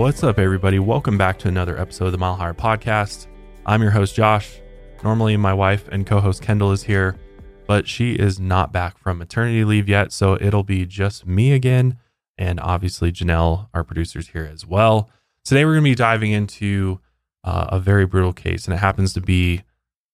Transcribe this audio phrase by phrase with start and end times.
[0.00, 0.78] What's up, everybody?
[0.78, 3.26] Welcome back to another episode of the Mile Higher Podcast.
[3.66, 4.58] I'm your host, Josh.
[5.04, 7.18] Normally, my wife and co host Kendall is here,
[7.66, 10.10] but she is not back from maternity leave yet.
[10.10, 11.98] So it'll be just me again.
[12.38, 15.10] And obviously, Janelle, our producer's here as well.
[15.44, 17.00] Today, we're going to be diving into
[17.44, 19.64] uh, a very brutal case, and it happens to be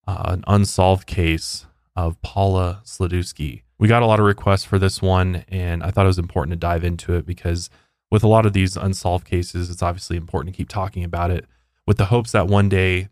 [0.09, 1.65] uh, an unsolved case
[1.95, 3.63] of Paula Sladewski.
[3.79, 6.55] We got a lot of requests for this one, and I thought it was important
[6.55, 7.71] to dive into it because
[8.11, 11.47] with a lot of these unsolved cases, it's obviously important to keep talking about it
[11.87, 13.09] with the hopes that one day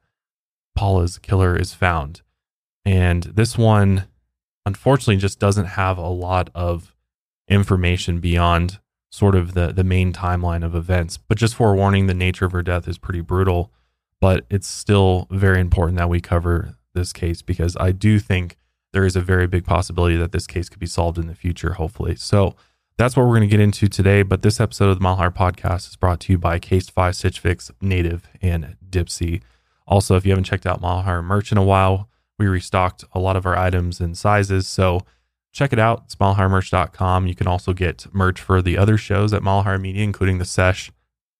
[0.74, 2.22] Paula's killer is found.
[2.84, 4.04] And this one,
[4.66, 6.94] unfortunately, just doesn't have a lot of
[7.48, 8.80] information beyond
[9.10, 11.16] sort of the, the main timeline of events.
[11.16, 13.70] But just forewarning, the nature of her death is pretty brutal.
[14.20, 18.56] But it's still very important that we cover this case because I do think
[18.92, 21.74] there is a very big possibility that this case could be solved in the future,
[21.74, 22.14] hopefully.
[22.16, 22.54] So
[22.96, 24.22] that's what we're going to get into today.
[24.22, 27.40] But this episode of the Mile Higher Podcast is brought to you by Casetify Stitch
[27.40, 29.42] Fix, Native, and Dipsea.
[29.86, 33.18] Also, if you haven't checked out Mile Higher merch in a while, we restocked a
[33.18, 34.66] lot of our items and sizes.
[34.66, 35.00] So
[35.52, 36.02] check it out.
[36.04, 37.26] It's milehighermerch.com.
[37.26, 40.44] You can also get merch for the other shows at Mile Higher Media, including The
[40.44, 40.90] Sesh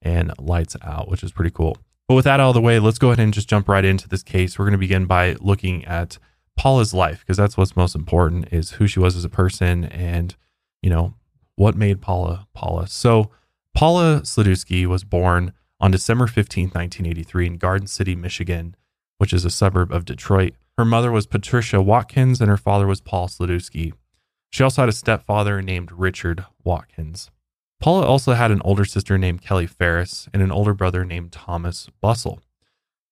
[0.02, 1.78] and Lights Out, which is pretty cool.
[2.06, 4.08] But with that out of the way, let's go ahead and just jump right into
[4.08, 4.58] this case.
[4.58, 6.18] We're going to begin by looking at
[6.56, 10.36] Paula's life because that's what's most important is who she was as a person and,
[10.82, 11.14] you know,
[11.56, 12.86] what made Paula Paula.
[12.86, 13.30] So
[13.74, 18.76] Paula Sladewski was born on December 15, 1983 in Garden City, Michigan,
[19.18, 20.54] which is a suburb of Detroit.
[20.78, 23.92] Her mother was Patricia Watkins and her father was Paul Sladewski.
[24.50, 27.30] She also had a stepfather named Richard Watkins.
[27.80, 31.88] Paula also had an older sister named Kelly Ferris and an older brother named Thomas
[32.00, 32.40] Bustle.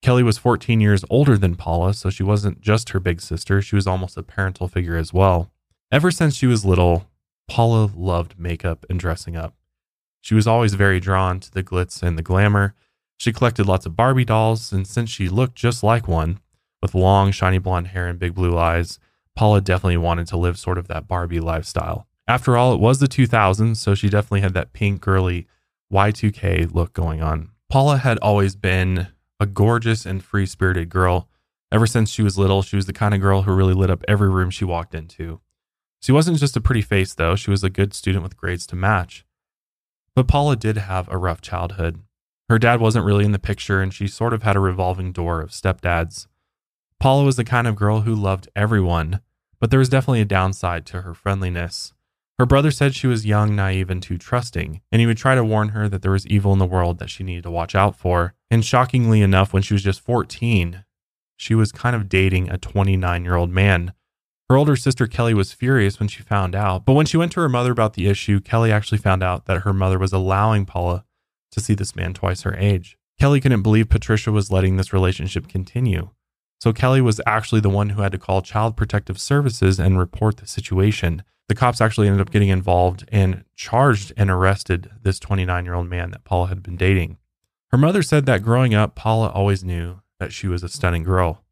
[0.03, 3.77] Kelly was 14 years older than Paula, so she wasn't just her big sister, she
[3.77, 5.52] was almost a parental figure as well.
[5.92, 7.07] Ever since she was little,
[7.52, 9.55] Paula loved makeup and dressing up.
[10.23, 12.74] She was always very drawn to the glitz and the glamour.
[13.18, 16.40] She collected lots of Barbie dolls, and since she looked just like one,
[16.80, 18.98] with long, shiny blonde hair and big blue eyes,
[19.36, 22.07] Paula definitely wanted to live sort of that Barbie lifestyle.
[22.27, 25.46] After all, it was the 2000s, so she definitely had that pink, girly
[25.92, 27.51] Y2K look going on.
[27.69, 29.08] Paula had always been
[29.39, 31.29] a gorgeous and free spirited girl.
[31.70, 34.02] Ever since she was little, she was the kind of girl who really lit up
[34.08, 35.42] every room she walked into.
[36.02, 38.77] She wasn't just a pretty face, though, she was a good student with grades to
[38.77, 39.24] match.
[40.17, 42.01] But Paula did have a rough childhood.
[42.48, 45.40] Her dad wasn't really in the picture, and she sort of had a revolving door
[45.40, 46.27] of stepdads.
[46.98, 49.20] Paula was the kind of girl who loved everyone,
[49.61, 51.92] but there was definitely a downside to her friendliness.
[52.36, 55.45] Her brother said she was young, naive, and too trusting, and he would try to
[55.45, 57.95] warn her that there was evil in the world that she needed to watch out
[57.95, 58.34] for.
[58.51, 60.84] And shockingly enough, when she was just 14,
[61.36, 63.92] she was kind of dating a 29 year old man.
[64.52, 67.40] Her older sister Kelly was furious when she found out, but when she went to
[67.40, 71.07] her mother about the issue, Kelly actually found out that her mother was allowing Paula
[71.52, 72.98] to see this man twice her age.
[73.18, 76.11] Kelly couldn't believe Patricia was letting this relationship continue.
[76.61, 80.36] So Kelly was actually the one who had to call Child Protective Services and report
[80.36, 81.23] the situation.
[81.48, 85.89] The cops actually ended up getting involved and charged and arrested this 29 year old
[85.89, 87.17] man that Paula had been dating.
[87.70, 91.42] Her mother said that growing up, Paula always knew that she was a stunning girl.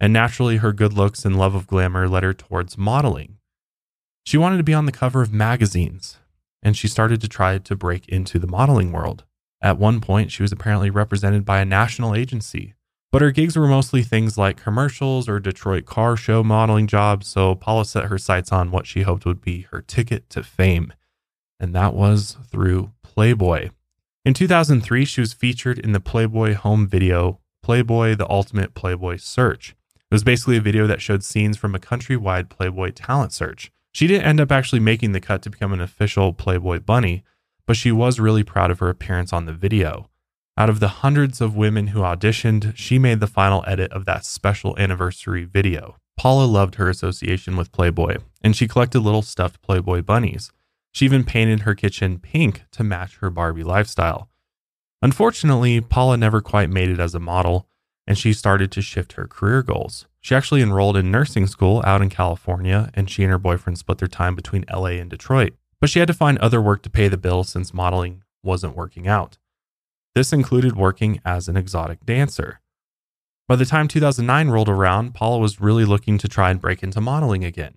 [0.00, 3.38] And naturally, her good looks and love of glamour led her towards modeling.
[4.24, 6.18] She wanted to be on the cover of magazines,
[6.62, 9.24] and she started to try to break into the modeling world.
[9.60, 12.74] At one point, she was apparently represented by a national agency
[13.10, 17.54] but her gigs were mostly things like commercials or Detroit car show modeling jobs, so
[17.54, 20.92] Paula set her sights on what she hoped would be her ticket to fame,
[21.58, 23.70] and that was through Playboy.
[24.24, 29.74] In 2003, she was featured in the Playboy home video, Playboy The Ultimate Playboy Search.
[30.10, 33.70] It was basically a video that showed scenes from a countrywide Playboy talent search.
[33.92, 37.24] She didn't end up actually making the cut to become an official Playboy bunny,
[37.66, 40.08] but she was really proud of her appearance on the video.
[40.56, 44.24] Out of the hundreds of women who auditioned, she made the final edit of that
[44.24, 45.96] special anniversary video.
[46.16, 50.50] Paula loved her association with Playboy, and she collected little stuffed Playboy bunnies.
[50.90, 54.30] She even painted her kitchen pink to match her Barbie lifestyle.
[55.02, 57.68] Unfortunately, Paula never quite made it as a model,
[58.08, 60.06] and she started to shift her career goals.
[60.22, 63.98] She actually enrolled in nursing school out in California, and she and her boyfriend split
[63.98, 65.52] their time between LA and Detroit.
[65.78, 69.06] But she had to find other work to pay the bills since modeling wasn't working
[69.06, 69.36] out.
[70.14, 72.60] This included working as an exotic dancer.
[73.46, 77.02] By the time 2009 rolled around, Paula was really looking to try and break into
[77.02, 77.74] modeling again.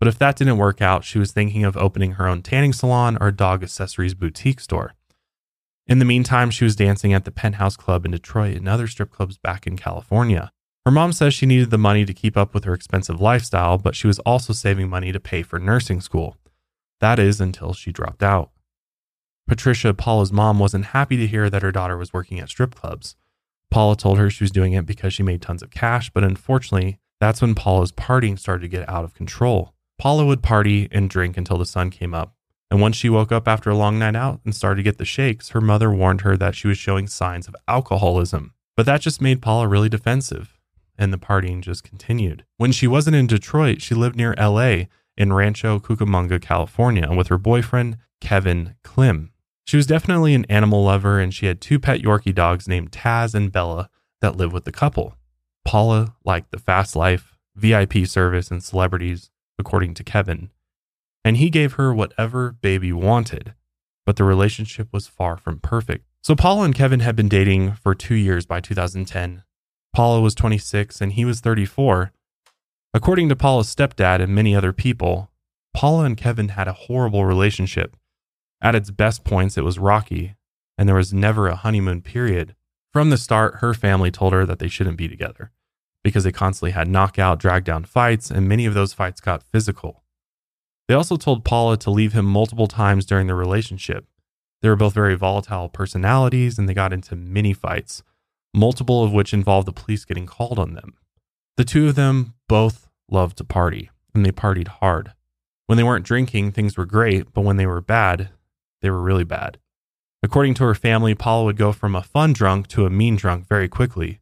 [0.00, 3.16] But if that didn't work out, she was thinking of opening her own tanning salon
[3.20, 4.94] or dog accessories boutique store.
[5.90, 9.10] In the meantime, she was dancing at the Penthouse Club in Detroit and other strip
[9.10, 10.52] clubs back in California.
[10.86, 13.96] Her mom says she needed the money to keep up with her expensive lifestyle, but
[13.96, 16.36] she was also saving money to pay for nursing school.
[17.00, 18.52] That is until she dropped out.
[19.48, 23.16] Patricia, Paula's mom, wasn't happy to hear that her daughter was working at strip clubs.
[23.68, 27.00] Paula told her she was doing it because she made tons of cash, but unfortunately,
[27.18, 29.74] that's when Paula's partying started to get out of control.
[29.98, 32.36] Paula would party and drink until the sun came up.
[32.70, 35.04] And once she woke up after a long night out and started to get the
[35.04, 38.54] shakes, her mother warned her that she was showing signs of alcoholism.
[38.76, 40.56] But that just made Paula really defensive,
[40.96, 42.44] and the partying just continued.
[42.58, 44.84] When she wasn't in Detroit, she lived near LA
[45.16, 49.32] in Rancho Cucamonga, California, with her boyfriend, Kevin Klim.
[49.66, 53.34] She was definitely an animal lover, and she had two pet Yorkie dogs named Taz
[53.34, 53.90] and Bella
[54.20, 55.16] that lived with the couple.
[55.64, 60.50] Paula liked the fast life, VIP service, and celebrities, according to Kevin
[61.24, 63.54] and he gave her whatever baby wanted.
[64.06, 66.06] But the relationship was far from perfect.
[66.22, 69.42] So Paula and Kevin had been dating for two years by 2010.
[69.94, 72.12] Paula was 26 and he was 34.
[72.92, 75.30] According to Paula's stepdad and many other people,
[75.72, 77.96] Paula and Kevin had a horrible relationship.
[78.60, 80.34] At its best points, it was rocky,
[80.76, 82.54] and there was never a honeymoon period.
[82.92, 85.52] From the start, her family told her that they shouldn't be together
[86.02, 90.02] because they constantly had knockout, drag down fights, and many of those fights got physical.
[90.90, 94.06] They also told Paula to leave him multiple times during their relationship.
[94.60, 98.02] They were both very volatile personalities and they got into many fights,
[98.52, 100.94] multiple of which involved the police getting called on them.
[101.56, 105.12] The two of them both loved to party and they partied hard.
[105.68, 108.30] When they weren't drinking, things were great, but when they were bad,
[108.82, 109.58] they were really bad.
[110.24, 113.46] According to her family, Paula would go from a fun drunk to a mean drunk
[113.46, 114.18] very quickly.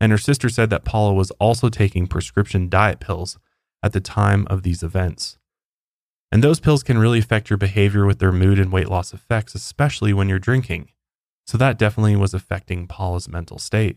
[0.00, 3.38] And her sister said that Paula was also taking prescription diet pills
[3.82, 5.38] at the time of these events.
[6.30, 9.54] And those pills can really affect your behavior with their mood and weight loss effects,
[9.54, 10.90] especially when you're drinking.
[11.46, 13.96] So that definitely was affecting Paula's mental state.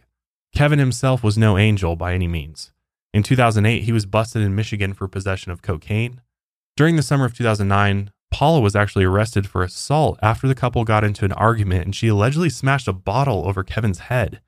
[0.56, 2.72] Kevin himself was no angel by any means.
[3.14, 6.22] In 2008, he was busted in Michigan for possession of cocaine.
[6.78, 11.04] During the summer of 2009, Paula was actually arrested for assault after the couple got
[11.04, 14.42] into an argument and she allegedly smashed a bottle over Kevin's head.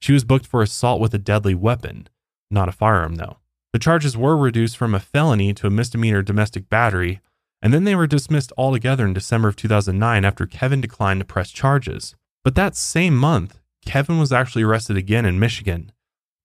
[0.00, 2.08] She was booked for assault with a deadly weapon,
[2.50, 3.38] not a firearm though.
[3.72, 7.20] The charges were reduced from a felony to a misdemeanor domestic battery,
[7.62, 11.50] and then they were dismissed altogether in December of 2009 after Kevin declined to press
[11.50, 12.16] charges.
[12.42, 15.92] But that same month, Kevin was actually arrested again in Michigan.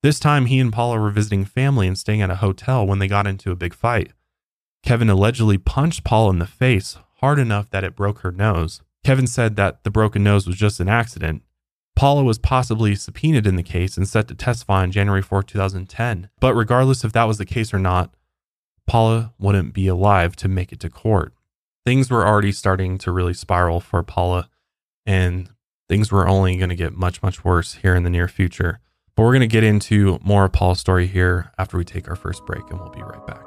[0.03, 3.07] This time, he and Paula were visiting family and staying at a hotel when they
[3.07, 4.11] got into a big fight.
[4.83, 8.81] Kevin allegedly punched Paula in the face hard enough that it broke her nose.
[9.03, 11.41] Kevin said that the broken nose was just an accident,
[11.95, 16.29] Paula was possibly subpoenaed in the case and set to testify on January 4, 2010.
[16.41, 18.13] But regardless if that was the case or not,
[18.85, 21.33] Paula wouldn't be alive to make it to court.
[21.85, 24.49] Things were already starting to really spiral for Paula,
[25.05, 25.49] and
[25.87, 28.79] things were only going to get much, much worse here in the near future.
[29.15, 32.17] But we're going to get into more of Paula's story here after we take our
[32.17, 33.43] first break, and we'll be right back.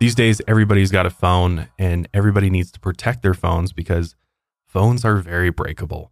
[0.00, 4.16] These days, everybody's got a phone, and everybody needs to protect their phones because
[4.74, 6.10] phones are very breakable.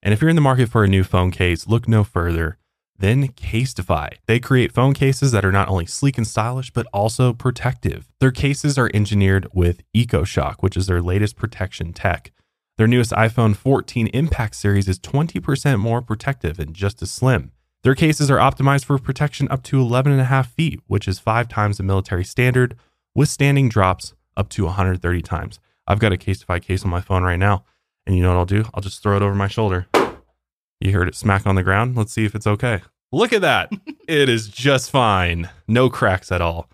[0.00, 2.58] And if you're in the market for a new phone case, look no further
[2.96, 4.18] than Casetify.
[4.26, 8.06] They create phone cases that are not only sleek and stylish, but also protective.
[8.20, 12.30] Their cases are engineered with EcoShock, which is their latest protection tech.
[12.78, 17.50] Their newest iPhone 14 Impact series is 20% more protective and just as slim.
[17.82, 21.82] Their cases are optimized for protection up to 11.5 feet, which is five times the
[21.82, 22.76] military standard,
[23.12, 25.58] withstanding drops up to 130 times.
[25.88, 27.64] I've got a Casetify case on my phone right now.
[28.06, 28.64] And you know what I'll do?
[28.74, 29.86] I'll just throw it over my shoulder.
[30.80, 31.96] You heard it smack on the ground.
[31.96, 32.82] Let's see if it's okay.
[33.12, 33.70] Look at that.
[34.08, 35.48] it is just fine.
[35.66, 36.68] No cracks at all.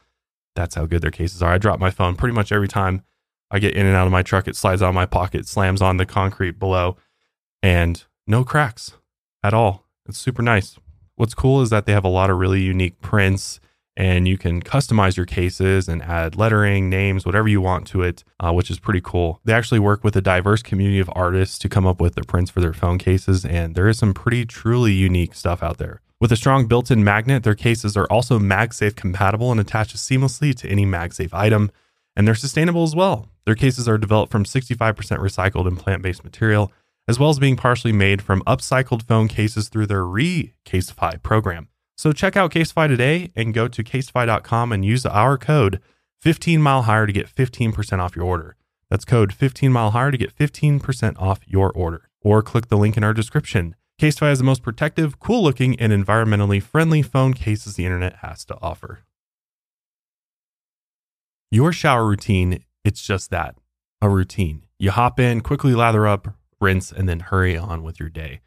[0.56, 1.52] That's how good their cases are.
[1.52, 3.04] I drop my phone pretty much every time
[3.50, 4.48] I get in and out of my truck.
[4.48, 6.96] It slides out of my pocket, slams on the concrete below,
[7.62, 8.92] and no cracks
[9.44, 9.86] at all.
[10.06, 10.78] It's super nice.
[11.14, 13.60] What's cool is that they have a lot of really unique prints
[14.00, 18.24] and you can customize your cases and add lettering, names, whatever you want to it,
[18.40, 19.40] uh, which is pretty cool.
[19.44, 22.50] They actually work with a diverse community of artists to come up with the prints
[22.50, 26.00] for their phone cases, and there is some pretty truly unique stuff out there.
[26.18, 30.54] With a strong built in magnet, their cases are also MagSafe compatible and attaches seamlessly
[30.54, 31.70] to any MagSafe item,
[32.16, 33.28] and they're sustainable as well.
[33.44, 36.72] Their cases are developed from 65% recycled and plant based material,
[37.06, 41.68] as well as being partially made from upcycled phone cases through their Re-Casetify program.
[42.00, 45.82] So check out Casetify today and go to casetify.com and use our code
[46.22, 48.56] 15 mile higher to get 15% off your order.
[48.88, 52.08] That's code 15 mile higher to get 15% off your order.
[52.22, 53.76] Or click the link in our description.
[54.00, 58.46] Casetify has the most protective, cool looking, and environmentally friendly phone cases the internet has
[58.46, 59.00] to offer.
[61.50, 63.56] Your shower routine, it's just that
[64.00, 64.64] a routine.
[64.78, 66.28] You hop in, quickly lather up,
[66.62, 68.40] rinse, and then hurry on with your day.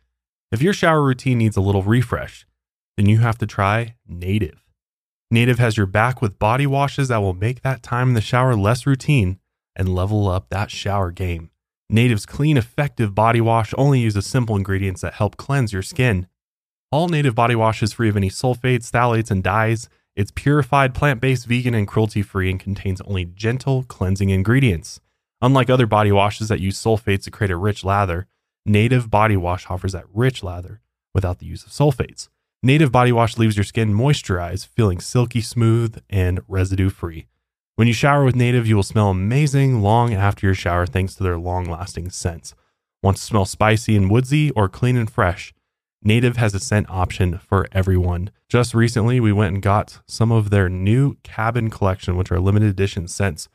[0.51, 2.47] If your shower routine needs a little refresh,
[2.97, 4.63] then you have to try Native.
[5.31, 8.55] Native has your back with body washes that will make that time in the shower
[8.55, 9.39] less routine,
[9.75, 11.49] and level up that shower game.
[11.89, 16.27] Native's clean, effective body wash only uses simple ingredients that help cleanse your skin.
[16.91, 19.89] All Native body wash is free of any sulfates, phthalates, and dyes.
[20.15, 24.99] It's purified, plant based, vegan, and cruelty free and contains only gentle cleansing ingredients.
[25.41, 28.27] Unlike other body washes that use sulfates to create a rich lather,
[28.65, 30.79] Native Body Wash offers that rich lather
[31.13, 32.29] without the use of sulfates.
[32.65, 37.27] Native Body Wash leaves your skin moisturized, feeling silky smooth and residue free.
[37.75, 41.23] When you shower with Native, you will smell amazing long after your shower thanks to
[41.23, 42.55] their long lasting scents.
[43.01, 45.53] Want to smell spicy and woodsy or clean and fresh?
[46.01, 48.29] Native has a scent option for everyone.
[48.47, 52.69] Just recently, we went and got some of their new cabin collection, which are limited
[52.69, 53.49] edition scents.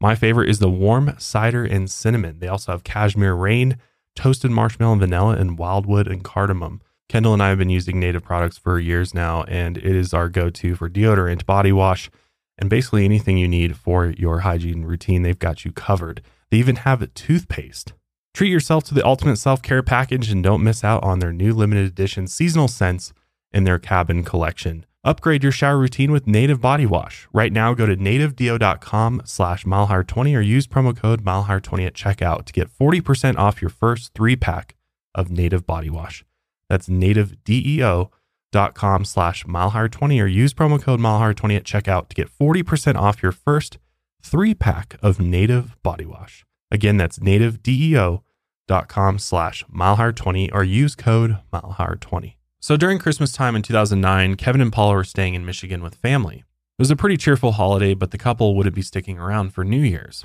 [0.00, 2.38] My favorite is the warm cider and cinnamon.
[2.38, 3.78] They also have cashmere rain,
[4.14, 6.80] toasted marshmallow and vanilla, and wildwood and cardamom.
[7.08, 10.28] Kendall and I have been using native products for years now, and it is our
[10.28, 12.10] go to for deodorant, body wash,
[12.58, 15.22] and basically anything you need for your hygiene routine.
[15.22, 16.22] They've got you covered.
[16.50, 17.92] They even have a toothpaste.
[18.34, 21.52] Treat yourself to the ultimate self care package and don't miss out on their new
[21.52, 23.12] limited edition seasonal scents
[23.52, 24.86] in their cabin collection.
[25.04, 27.26] Upgrade your shower routine with Native Body Wash.
[27.32, 32.52] Right now, go to nativedeo.com slash milehigher20 or use promo code milehigher20 at checkout to
[32.52, 34.76] get 40% off your first three pack
[35.12, 36.24] of Native Body Wash.
[36.72, 43.22] That's nativedeo.com slash milehigher20 or use promo code milehigher20 at checkout to get 40% off
[43.22, 43.76] your first
[44.22, 46.46] three pack of Native Body Wash.
[46.70, 52.36] Again, that's nativedeo.com slash milehigher20 or use code milehigher20.
[52.58, 56.38] So during Christmas time in 2009, Kevin and Paula were staying in Michigan with family.
[56.38, 56.44] It
[56.78, 60.24] was a pretty cheerful holiday, but the couple wouldn't be sticking around for New Year's.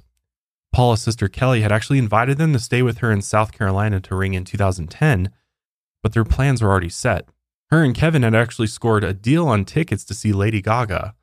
[0.71, 4.15] Paula's sister Kelly had actually invited them to stay with her in South Carolina to
[4.15, 5.29] ring in 2010,
[6.03, 7.29] but their plans were already set.
[7.69, 11.15] Her and Kevin had actually scored a deal on tickets to see Lady Gaga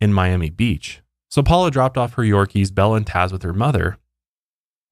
[0.00, 1.00] in Miami Beach.
[1.30, 3.96] So Paula dropped off her Yorkies, Bella and Taz, with her mother,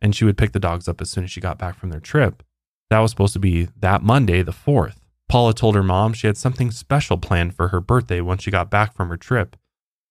[0.00, 2.00] and she would pick the dogs up as soon as she got back from their
[2.00, 2.42] trip.
[2.88, 4.96] That was supposed to be that Monday, the 4th.
[5.28, 8.70] Paula told her mom she had something special planned for her birthday when she got
[8.70, 9.56] back from her trip.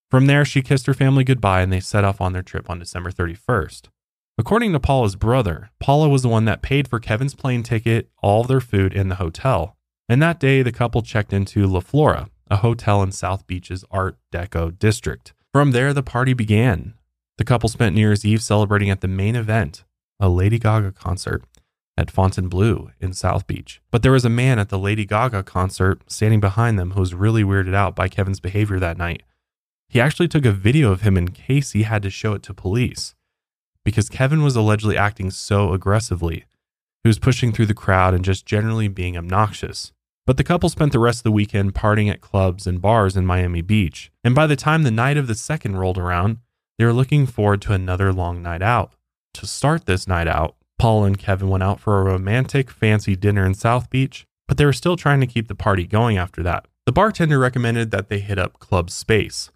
[0.09, 2.79] From there, she kissed her family goodbye and they set off on their trip on
[2.79, 3.89] December 31st.
[4.39, 8.45] According to Paula's brother, Paula was the one that paid for Kevin's plane ticket, all
[8.45, 9.75] their food, and the hotel.
[10.07, 14.17] And that day, the couple checked into La Flora, a hotel in South Beach's Art
[14.31, 15.33] Deco district.
[15.51, 16.93] From there, the party began.
[17.37, 19.83] The couple spent New Year's Eve celebrating at the main event,
[20.21, 21.43] a Lady Gaga concert,
[21.97, 23.81] at Fontainebleau in South Beach.
[23.91, 27.13] But there was a man at the Lady Gaga concert standing behind them who was
[27.13, 29.23] really weirded out by Kevin's behavior that night.
[29.89, 32.53] He actually took a video of him in case he had to show it to
[32.53, 33.15] police
[33.89, 36.45] because Kevin was allegedly acting so aggressively.
[37.03, 39.93] He was pushing through the crowd and just generally being obnoxious.
[40.27, 43.25] But the couple spent the rest of the weekend partying at clubs and bars in
[43.25, 44.11] Miami Beach.
[44.23, 46.37] And by the time the night of the second rolled around,
[46.77, 48.93] they were looking forward to another long night out.
[49.33, 53.43] To start this night out, Paul and Kevin went out for a romantic, fancy dinner
[53.43, 56.67] in South Beach, but they were still trying to keep the party going after that.
[56.85, 59.51] The bartender recommended that they hit up Club Space,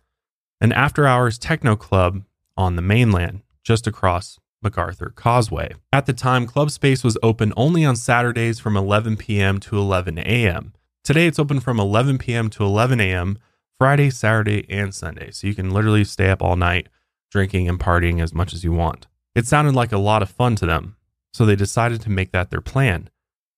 [0.59, 2.23] an after hours techno club
[2.57, 5.73] on the mainland, just across MacArthur Causeway.
[5.91, 9.59] At the time, Club Space was open only on Saturdays from 11 p.m.
[9.61, 10.73] to 11 a.m.
[11.03, 12.49] Today, it's open from 11 p.m.
[12.51, 13.37] to 11 a.m.
[13.77, 15.31] Friday, Saturday, and Sunday.
[15.31, 16.87] So you can literally stay up all night
[17.29, 19.07] drinking and partying as much as you want.
[19.35, 20.95] It sounded like a lot of fun to them,
[21.33, 23.09] so they decided to make that their plan.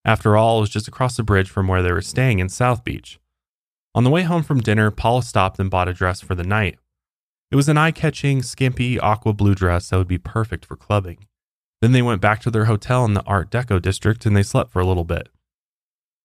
[0.05, 2.83] After all, it was just across the bridge from where they were staying in South
[2.83, 3.19] Beach.
[3.93, 6.79] On the way home from dinner, Paula stopped and bought a dress for the night.
[7.55, 11.25] It was an eye catching, skimpy aqua blue dress that would be perfect for clubbing.
[11.79, 14.74] Then they went back to their hotel in the Art Deco district and they slept
[14.74, 15.29] for a little bit.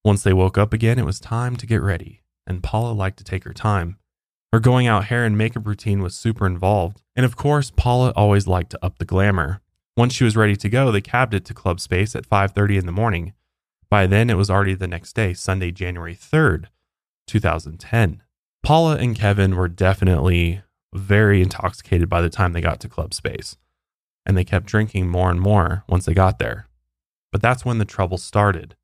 [0.04, 3.22] Once they woke up again, it was time to get ready, and Paula liked to
[3.22, 3.96] take her time.
[4.52, 8.48] Her going out hair and makeup routine was super involved, and of course, Paula always
[8.48, 9.60] liked to up the glamour.
[9.96, 12.86] Once she was ready to go, they cabbed it to Club Space at 5:30 in
[12.86, 13.34] the morning.
[13.88, 16.70] By then, it was already the next day, Sunday, January 3rd,
[17.28, 18.20] 2010.
[18.64, 20.62] Paula and Kevin were definitely
[20.94, 23.56] very intoxicated by the time they got to Club Space,
[24.26, 26.66] and they kept drinking more and more once they got there.
[27.32, 28.76] But that's when the trouble started.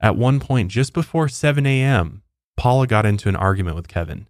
[0.00, 2.22] At one point, just before 7 a.m.,
[2.56, 4.26] Paula got into an argument with Kevin.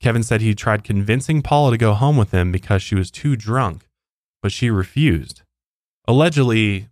[0.00, 3.36] Kevin said he tried convincing Paula to go home with him because she was too
[3.36, 3.88] drunk,
[4.42, 5.42] but she refused.
[6.06, 6.88] Allegedly,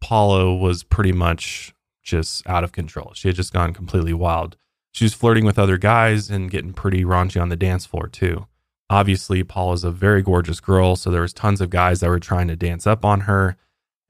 [0.00, 3.12] Paula was pretty much just out of control.
[3.14, 4.56] She had just gone completely wild.
[4.92, 8.46] She was flirting with other guys and getting pretty raunchy on the dance floor, too.
[8.90, 12.48] Obviously, Paula's a very gorgeous girl, so there was tons of guys that were trying
[12.48, 13.56] to dance up on her.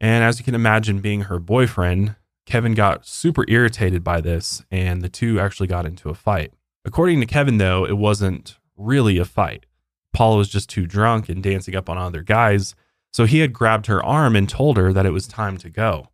[0.00, 5.02] And as you can imagine, being her boyfriend, Kevin got super irritated by this, and
[5.02, 6.54] the two actually got into a fight.
[6.86, 9.66] According to Kevin, though, it wasn't really a fight.
[10.14, 12.74] Paula was just too drunk and dancing up on other guys
[13.12, 16.08] So he had grabbed her arm and told her that it was time to go.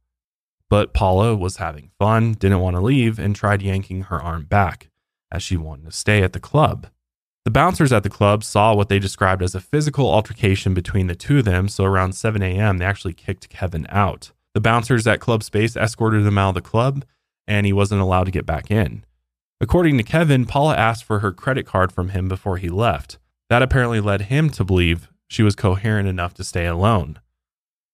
[0.68, 4.88] But Paula was having fun, didn't want to leave, and tried yanking her arm back
[5.30, 6.88] as she wanted to stay at the club.
[7.46, 11.14] The bouncers at the club saw what they described as a physical altercation between the
[11.14, 14.32] two of them, so around 7 a.m., they actually kicked Kevin out.
[14.54, 17.04] The bouncers at Club Space escorted him out of the club,
[17.46, 19.04] and he wasn't allowed to get back in.
[19.60, 23.16] According to Kevin, Paula asked for her credit card from him before he left.
[23.48, 27.20] That apparently led him to believe she was coherent enough to stay alone.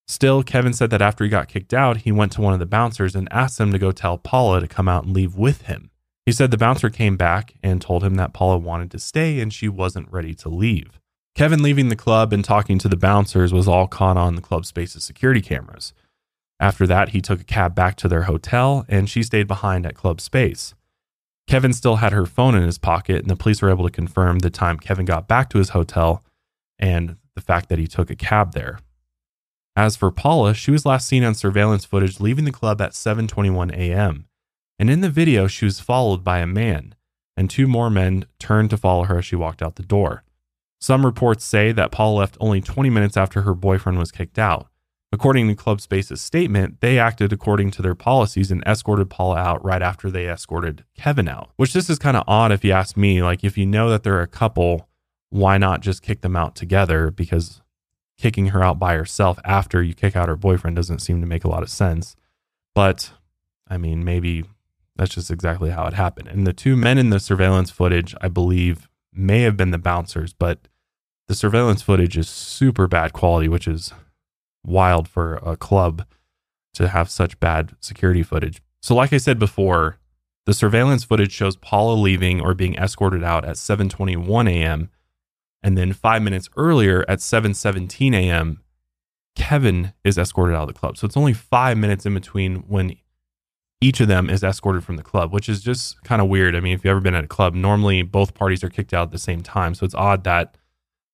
[0.09, 2.65] Still, Kevin said that after he got kicked out, he went to one of the
[2.65, 5.91] bouncers and asked them to go tell Paula to come out and leave with him.
[6.25, 9.53] He said the bouncer came back and told him that Paula wanted to stay and
[9.53, 11.01] she wasn't ready to leave.
[11.35, 14.67] Kevin leaving the club and talking to the bouncers was all caught on the club
[14.67, 15.93] space's security cameras.
[16.61, 19.97] After that, he took a cab back to their hotel and she stayed behind at
[19.97, 20.75] Club Space.
[21.49, 24.39] Kevin still had her phone in his pocket, and the police were able to confirm
[24.39, 26.23] the time Kevin got back to his hotel
[26.79, 28.79] and the fact that he took a cab there.
[29.75, 33.73] As for Paula, she was last seen on surveillance footage leaving the club at 7:21
[33.73, 34.27] a.m.
[34.79, 36.95] And in the video, she was followed by a man,
[37.37, 40.25] and two more men turned to follow her as she walked out the door.
[40.81, 44.67] Some reports say that Paula left only 20 minutes after her boyfriend was kicked out.
[45.13, 49.63] According to Club Space's statement, they acted according to their policies and escorted Paula out
[49.63, 51.51] right after they escorted Kevin out.
[51.57, 53.23] Which this is kind of odd if you ask me.
[53.23, 54.89] Like if you know that they're a couple,
[55.29, 57.11] why not just kick them out together?
[57.11, 57.61] Because
[58.17, 61.45] kicking her out by herself after you kick out her boyfriend doesn't seem to make
[61.45, 62.17] a lot of sense.
[62.75, 63.13] But
[63.69, 64.45] I mean, maybe
[64.97, 66.29] that's just exactly how it happened.
[66.29, 70.33] And the two men in the surveillance footage, I believe, may have been the bouncers,
[70.33, 70.69] but
[71.29, 73.93] the surveillance footage is super bad quality, which is
[74.65, 76.05] wild for a club
[76.75, 78.63] to have such bad security footage.
[78.81, 79.99] So, like I said before,
[80.47, 84.91] the surveillance footage shows Paula leaving or being escorted out at 7:21 a.m.
[85.63, 88.61] And then five minutes earlier at 7:17 a.m.,
[89.37, 90.97] Kevin is escorted out of the club.
[90.97, 92.97] So it's only five minutes in between when
[93.83, 96.55] each of them is escorted from the club, which is just kind of weird.
[96.55, 99.09] I mean, if you've ever been at a club, normally both parties are kicked out
[99.09, 99.75] at the same time.
[99.75, 100.57] So it's odd that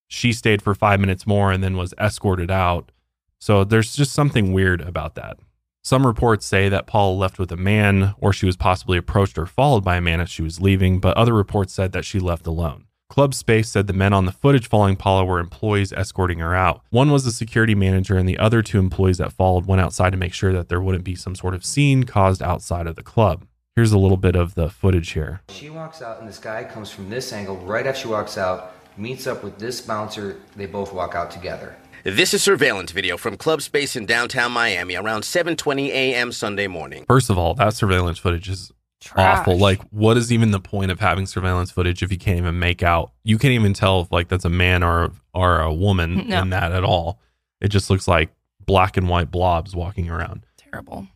[0.07, 2.91] she stayed for five minutes more and then was escorted out.
[3.39, 5.37] So there's just something weird about that.
[5.81, 9.45] Some reports say that Paula left with a man, or she was possibly approached or
[9.45, 12.45] followed by a man as she was leaving, but other reports said that she left
[12.45, 12.85] alone.
[13.09, 16.83] Club Space said the men on the footage following Paula were employees escorting her out.
[16.91, 20.17] One was the security manager, and the other two employees that followed went outside to
[20.17, 23.47] make sure that there wouldn't be some sort of scene caused outside of the club.
[23.75, 25.41] Here's a little bit of the footage here.
[25.49, 28.73] She walks out, and this guy comes from this angle right after she walks out,
[28.95, 30.37] meets up with this bouncer.
[30.55, 31.75] They both walk out together.
[32.03, 36.31] This is surveillance video from Club Space in downtown Miami around 7:20 a.m.
[36.31, 37.05] Sunday morning.
[37.07, 39.39] First of all, that surveillance footage is Trash.
[39.39, 39.57] awful.
[39.57, 42.83] Like, what is even the point of having surveillance footage if you can't even make
[42.83, 43.13] out?
[43.23, 46.41] You can't even tell if like that's a man or or a woman No.
[46.41, 47.19] in that at all.
[47.61, 48.29] It just looks like
[48.65, 50.45] black and white blobs walking around.
[50.57, 51.07] Terrible.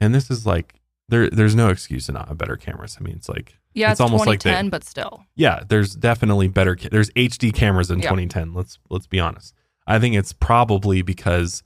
[0.00, 0.74] And this is like
[1.08, 1.28] there.
[1.30, 2.96] There's no excuse to not have better cameras.
[3.00, 5.24] I mean, it's like Yeah, It's it's, almost like they- but still.
[5.34, 6.76] yeah, there's definitely better.
[6.76, 8.04] Ca- there's HD cameras in Yeah.
[8.10, 8.54] 2010.
[8.54, 9.52] Let's let's be honest.
[9.86, 11.62] I think it's probably because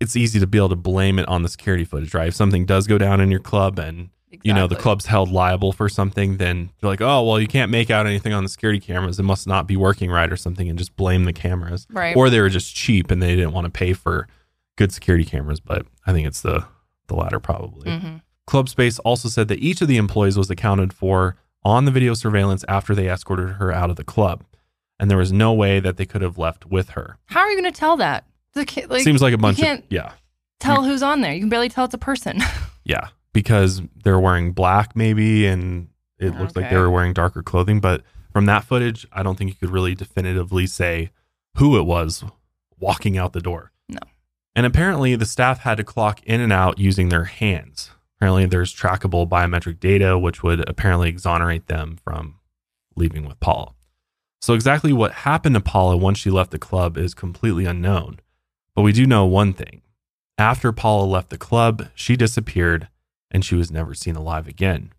[0.00, 2.28] it's easy to be able to blame it on the security footage, right?
[2.28, 4.10] If something does go down in your club and
[4.42, 7.70] you know the club's held liable for something, then they're like, oh well, you can't
[7.70, 9.18] make out anything on the security cameras.
[9.18, 11.86] It must not be working right or something, and just blame the cameras.
[11.90, 12.16] Right.
[12.16, 14.26] Or they were just cheap and they didn't want to pay for
[14.76, 15.60] good security cameras.
[15.60, 16.64] But I think it's the
[17.08, 17.90] the latter probably.
[17.90, 18.22] Mhm.
[18.46, 22.14] Club Space also said that each of the employees was accounted for on the video
[22.14, 24.44] surveillance after they escorted her out of the club,
[25.00, 27.16] and there was no way that they could have left with her.
[27.26, 28.24] How are you going to tell that?
[28.52, 30.12] The like, Seems like a bunch you of can't yeah,
[30.60, 31.32] tell who's on there.
[31.32, 32.40] You can barely tell it's a person.
[32.84, 37.42] yeah, because they're wearing black maybe, and it oh, looks like they were wearing darker
[37.42, 37.80] clothing.
[37.80, 41.10] But from that footage, I don't think you could really definitively say
[41.56, 42.24] who it was
[42.78, 43.72] walking out the door.
[43.88, 43.98] No.
[44.56, 47.90] And apparently, the staff had to clock in and out using their hands.
[48.16, 52.36] Apparently, there's trackable biometric data, which would apparently exonerate them from
[52.96, 53.74] leaving with Paula.
[54.40, 58.20] So, exactly what happened to Paula once she left the club is completely unknown.
[58.76, 59.82] But we do know one thing.
[60.38, 62.88] After Paula left the club, she disappeared
[63.34, 64.92] and she was never seen alive again.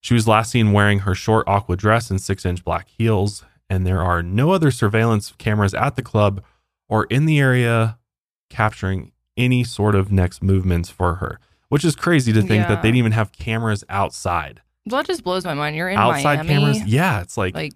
[0.00, 3.86] She was last seen wearing her short aqua dress and six inch black heels, and
[3.86, 6.42] there are no other surveillance cameras at the club
[6.88, 7.98] or in the area
[8.48, 12.88] capturing any sort of next movements for her, which is crazy to think that they
[12.88, 14.62] didn't even have cameras outside.
[14.86, 15.76] well, that just blows my mind.
[15.76, 16.48] You're in outside Miami.
[16.48, 16.84] cameras?
[16.86, 17.74] Yeah, it's like, Like,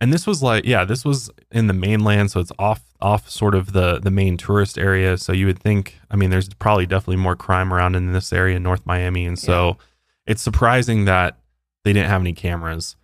[0.00, 3.54] and this was like, yeah, this was in the mainland, so it's off off sort
[3.54, 5.16] of the the main tourist area.
[5.16, 8.56] So you would think, I mean, there's probably definitely more crime around in this area,
[8.56, 9.78] in North Miami, and so
[10.26, 11.38] it's surprising that
[11.84, 12.96] they didn't have any cameras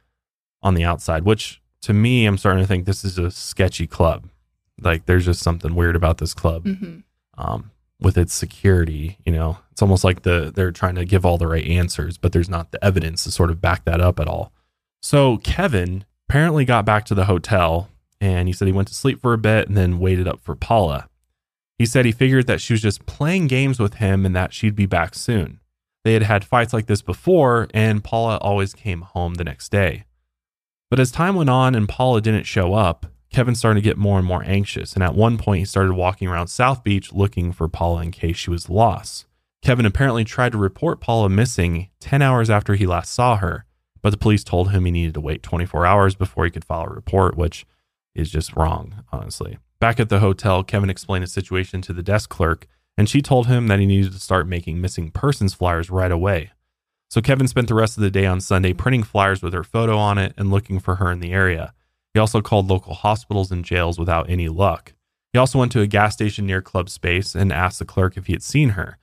[0.63, 1.25] on the outside.
[1.25, 4.29] Which to me, I'm starting to think this is a sketchy club.
[4.81, 6.67] Like there's just something weird about this club.
[6.67, 6.99] hmm
[7.39, 11.39] Um, with its security, you know, it's almost like the they're trying to give all
[11.39, 14.27] the right answers, but there's not the evidence to sort of back that up at
[14.29, 14.53] all.
[15.01, 19.21] So Kevin apparently got back to the hotel and he said he went to sleep
[19.21, 21.07] for a bit and then waited up for Paula.
[21.77, 24.75] He said he figured that she was just playing games with him and that she'd
[24.75, 25.61] be back soon.
[26.05, 30.05] They had had fights like this before, and Paula always came home the next day.
[30.89, 34.17] But as time went on and Paula didn't show up, Kevin started to get more
[34.17, 34.95] and more anxious.
[34.95, 38.39] And at one point, he started walking around South Beach looking for Paula in case
[38.39, 39.27] she was lost.
[39.61, 43.67] Kevin apparently tried to report Paula missing 10 hours after he last saw her,
[44.03, 46.85] but the police told him he needed to wait 24 hours before he could file
[46.85, 47.65] a report, which
[48.15, 49.59] is just wrong, honestly.
[49.81, 52.67] Back at the hotel, Kevin explained his situation to the desk clerk,
[52.99, 56.51] and she told him that he needed to start making missing persons flyers right away.
[57.11, 59.97] So Kevin spent the rest of the day on Sunday printing flyers with her photo
[59.97, 61.75] on it and looking for her in the area.
[62.15, 64.95] He also called local hospitals and jails without any luck.
[65.33, 68.27] He also went to a gas station near Club Space and asked the clerk if
[68.27, 68.99] he had seen her.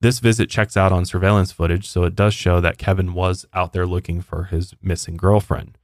[0.00, 3.72] This visit checks out on surveillance footage, so it does show that Kevin was out
[3.72, 5.78] there looking for his missing girlfriend.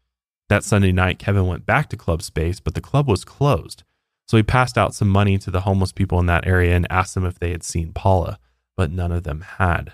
[0.48, 3.84] That Sunday night, Kevin went back to Club Space, but the club was closed.
[4.28, 7.14] So he passed out some money to the homeless people in that area and asked
[7.14, 8.38] them if they had seen Paula,
[8.76, 9.92] but none of them had.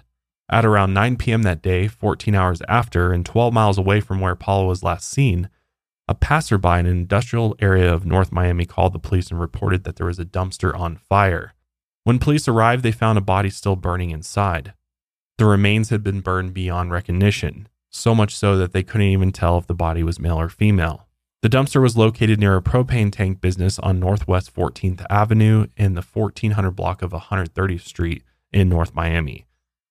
[0.51, 1.43] At around 9 p.m.
[1.43, 5.51] that day, 14 hours after, and 12 miles away from where Paula was last seen,
[6.09, 9.97] a passerby in an industrial area of North Miami called the police and reported that
[9.97, 11.53] there was a dumpster on fire.
[12.07, 14.75] When police arrived, they found a body still burning inside.
[15.39, 19.59] The remains had been burned beyond recognition, so much so that they couldn't even tell
[19.59, 21.09] if the body was male or female.
[21.43, 26.01] The dumpster was located near a propane tank business on Northwest 14th Avenue in the
[26.01, 29.49] 1400 block of 130th Street in North Miami.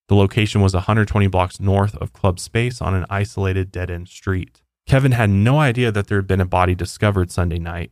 [0.08, 4.62] The location was 120 blocks north of Club Space on an isolated dead end street.
[4.88, 7.92] Kevin had no idea that there had been a body discovered Sunday night.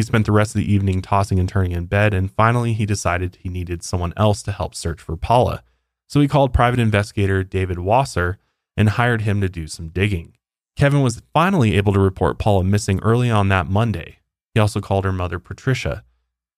[0.00, 2.86] He spent the rest of the evening tossing and turning in bed, and finally he
[2.86, 5.62] decided he needed someone else to help search for Paula.
[6.08, 8.38] So he called private investigator David Wasser
[8.78, 10.38] and hired him to do some digging.
[10.74, 14.20] Kevin was finally able to report Paula missing early on that Monday.
[14.54, 16.02] He also called her mother, Patricia.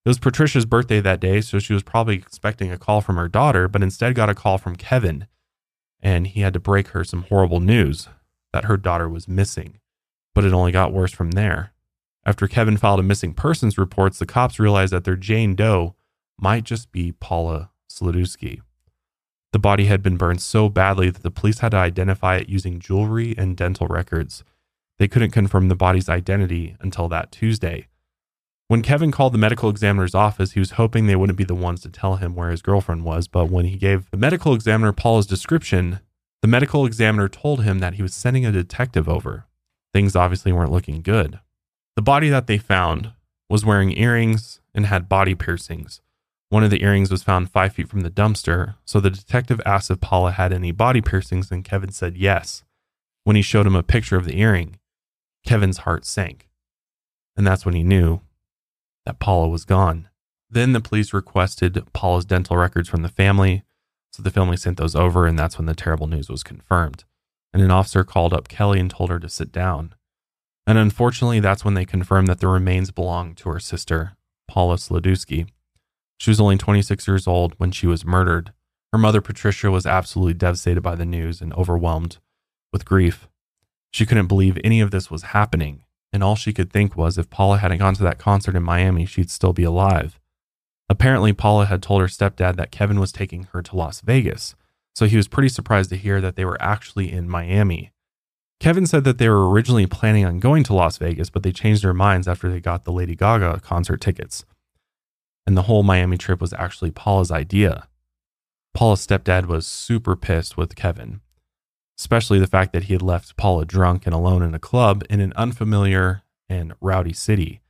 [0.05, 3.27] It was Patricia's birthday that day, so she was probably expecting a call from her
[3.27, 5.27] daughter, but instead got a call from Kevin.
[5.99, 8.09] And he had to break her some horrible news
[8.53, 9.81] that her daughter was missing.
[10.33, 11.72] But it only got worse from there.
[12.25, 15.95] After Kevin filed a missing persons report, the cops realized that their Jane Doe
[16.39, 18.61] might just be Paula Sladewski.
[19.53, 22.79] The body had been burned so badly that the police had to identify it using
[22.79, 24.45] jewelry and dental records.
[24.99, 27.89] They couldn't confirm the body's identity until that Tuesday.
[28.69, 31.83] When Kevin called the medical examiner's office, he was hoping they wouldn't be the ones
[31.83, 35.27] to tell him where his girlfriend was, but when he gave the medical examiner Paula's
[35.27, 36.01] description,
[36.41, 39.47] the medical examiner told him that he was sending a detective over.
[39.93, 41.41] Things obviously weren't looking good.
[41.95, 43.13] The body that they found
[43.51, 46.01] was wearing earrings and had body piercings.
[46.49, 49.91] One of the earrings was found five feet from the dumpster, so the detective asked
[49.91, 52.65] if Paula had any body piercings, and Kevin said yes.
[53.25, 54.79] When he showed him a picture of the earring,
[55.47, 56.49] Kevin's heart sank.
[57.37, 58.21] And that's when he knew
[59.07, 60.09] that Paula was gone.
[60.51, 63.65] Then the police requested Paula's dental records from the family,
[64.13, 67.05] so the family sent those over, and that's when the terrible news was confirmed.
[67.55, 69.95] And an officer called up Kelly and told her to sit down.
[70.67, 75.49] And unfortunately, that's when they confirmed that the remains belonged to her sister, Paula Sladewski.
[76.19, 78.53] She was only 26 years old when she was murdered.
[78.93, 82.19] Her mother, Patricia, was absolutely devastated by the news and overwhelmed
[82.73, 83.29] with grief.
[83.91, 87.31] She couldn't believe any of this was happening, and all she could think was if
[87.31, 90.21] Paula hadn't gone to that concert in Miami, she'd still be alive.
[90.89, 94.55] Apparently, Paula had told her stepdad that Kevin was taking her to Las Vegas,
[94.95, 97.92] so he was pretty surprised to hear that they were actually in Miami.
[98.63, 101.83] Kevin said that they were originally planning on going to Las Vegas, but they changed
[101.83, 104.45] their minds after they got the Lady Gaga concert tickets.
[105.45, 107.89] And the whole Miami trip was actually Paula's idea.
[108.73, 111.23] Paula's stepdad was super pissed with Kevin,
[111.99, 115.21] especially the fact that he had left Paula drunk and alone in a club in
[115.21, 117.63] an unfamiliar and rowdy city.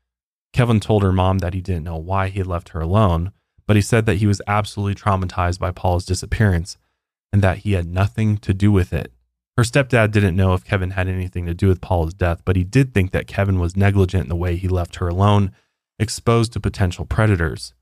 [0.53, 3.33] Kevin told her mom that he didn't know why he had left her alone,
[3.67, 6.77] but he said that he was absolutely traumatized by Paula's disappearance
[7.33, 9.11] and that he had nothing to do with it.
[9.57, 12.65] Her stepdad didn't know if Kevin had anything to do with Paula's death, but he
[12.65, 15.53] did think that Kevin was negligent in the way he left her alone,
[15.99, 17.75] exposed to potential predators.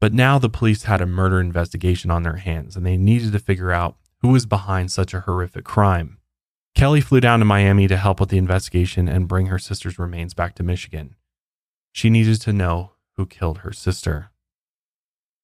[0.00, 3.38] But now the police had a murder investigation on their hands and they needed to
[3.38, 6.18] figure out who was behind such a horrific crime.
[6.74, 10.34] Kelly flew down to Miami to help with the investigation and bring her sister's remains
[10.34, 11.16] back to Michigan.
[11.92, 14.30] She needed to know who killed her sister.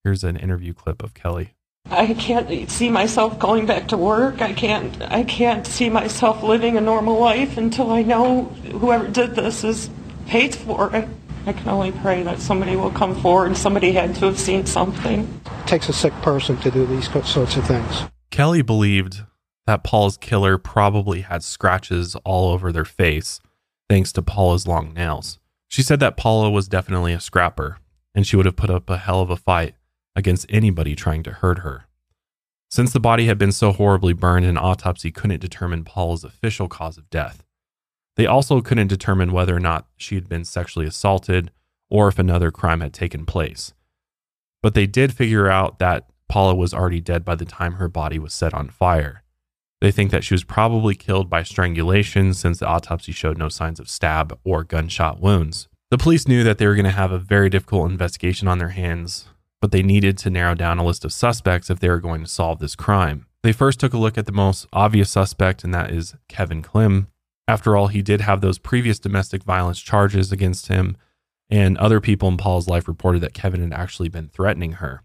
[0.04, 1.53] Here's an interview clip of Kelly.
[1.90, 4.40] I can't see myself going back to work.
[4.42, 9.34] I can't I can't see myself living a normal life until I know whoever did
[9.34, 9.90] this is
[10.26, 11.08] paid for it.
[11.46, 13.56] I can only pray that somebody will come forward.
[13.56, 15.40] Somebody had to have seen something.
[15.46, 18.04] It takes a sick person to do these sorts of things.
[18.30, 19.22] Kelly believed
[19.66, 23.40] that Paul's killer probably had scratches all over their face
[23.88, 25.38] thanks to Paula's long nails.
[25.68, 27.78] She said that Paula was definitely a scrapper
[28.14, 29.74] and she would have put up a hell of a fight
[30.16, 31.86] against anybody trying to hurt her.
[32.70, 36.98] Since the body had been so horribly burned, an autopsy couldn't determine Paula's official cause
[36.98, 37.44] of death.
[38.16, 41.50] They also couldn't determine whether or not she had been sexually assaulted
[41.90, 43.74] or if another crime had taken place.
[44.62, 48.18] But they did figure out that Paula was already dead by the time her body
[48.18, 49.22] was set on fire.
[49.80, 53.78] They think that she was probably killed by strangulation since the autopsy showed no signs
[53.78, 55.68] of stab or gunshot wounds.
[55.90, 58.70] The police knew that they were going to have a very difficult investigation on their
[58.70, 59.28] hands,
[59.64, 62.28] but they needed to narrow down a list of suspects if they were going to
[62.28, 63.24] solve this crime.
[63.42, 67.06] They first took a look at the most obvious suspect, and that is Kevin Klim.
[67.48, 70.98] After all, he did have those previous domestic violence charges against him,
[71.48, 75.02] and other people in Paul's life reported that Kevin had actually been threatening her.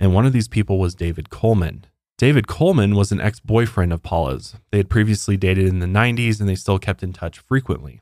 [0.00, 1.84] And one of these people was David Coleman.
[2.16, 4.56] David Coleman was an ex boyfriend of Paula's.
[4.70, 8.00] They had previously dated in the 90s and they still kept in touch frequently.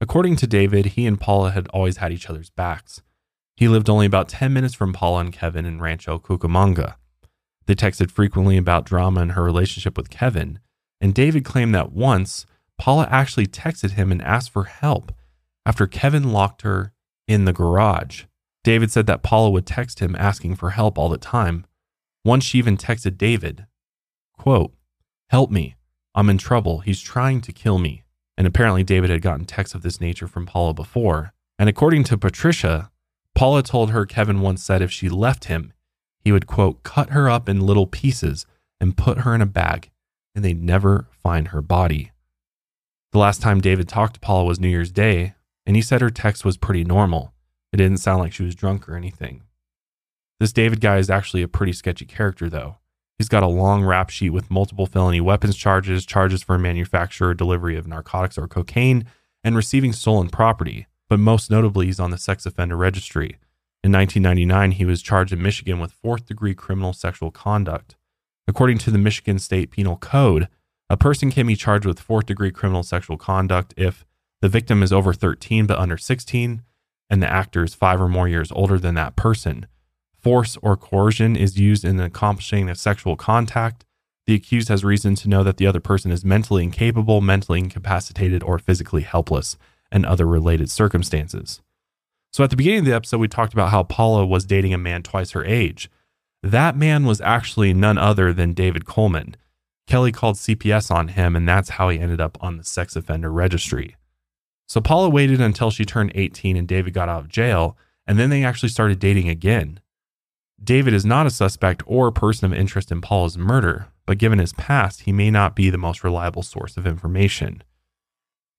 [0.00, 3.02] According to David, he and Paula had always had each other's backs.
[3.62, 6.96] He lived only about 10 minutes from Paula and Kevin in Rancho Cucamonga.
[7.66, 10.58] They texted frequently about drama in her relationship with Kevin,
[11.00, 12.44] and David claimed that once
[12.76, 15.12] Paula actually texted him and asked for help
[15.64, 16.92] after Kevin locked her
[17.28, 18.24] in the garage.
[18.64, 21.64] David said that Paula would text him asking for help all the time.
[22.24, 23.66] Once she even texted David,
[24.36, 24.74] quote,
[25.28, 25.76] Help me.
[26.16, 26.80] I'm in trouble.
[26.80, 28.02] He's trying to kill me.
[28.36, 31.32] And apparently, David had gotten texts of this nature from Paula before.
[31.60, 32.90] And according to Patricia,
[33.34, 35.72] Paula told her Kevin once said if she left him,
[36.20, 38.46] he would, quote, cut her up in little pieces
[38.80, 39.90] and put her in a bag,
[40.34, 42.12] and they'd never find her body.
[43.12, 45.34] The last time David talked to Paula was New Year's Day,
[45.66, 47.32] and he said her text was pretty normal.
[47.72, 49.42] It didn't sound like she was drunk or anything.
[50.40, 52.78] This David guy is actually a pretty sketchy character, though.
[53.18, 57.34] He's got a long rap sheet with multiple felony weapons charges, charges for manufacture or
[57.34, 59.04] delivery of narcotics or cocaine,
[59.44, 60.86] and receiving stolen property.
[61.12, 63.36] But most notably, he's on the sex offender registry.
[63.84, 67.96] In 1999, he was charged in Michigan with fourth degree criminal sexual conduct.
[68.48, 70.48] According to the Michigan State Penal Code,
[70.88, 74.06] a person can be charged with fourth degree criminal sexual conduct if
[74.40, 76.62] the victim is over 13 but under 16,
[77.10, 79.66] and the actor is five or more years older than that person.
[80.18, 83.84] Force or coercion is used in accomplishing a sexual contact.
[84.26, 88.42] The accused has reason to know that the other person is mentally incapable, mentally incapacitated,
[88.42, 89.58] or physically helpless,
[89.92, 91.60] and other related circumstances.
[92.32, 94.78] So, at the beginning of the episode, we talked about how Paula was dating a
[94.78, 95.90] man twice her age.
[96.42, 99.36] That man was actually none other than David Coleman.
[99.86, 103.30] Kelly called CPS on him, and that's how he ended up on the sex offender
[103.30, 103.96] registry.
[104.66, 107.76] So Paula waited until she turned 18 and David got out of jail,
[108.06, 109.80] and then they actually started dating again.
[110.62, 114.38] David is not a suspect or a person of interest in Paula's murder, but given
[114.38, 117.62] his past, he may not be the most reliable source of information.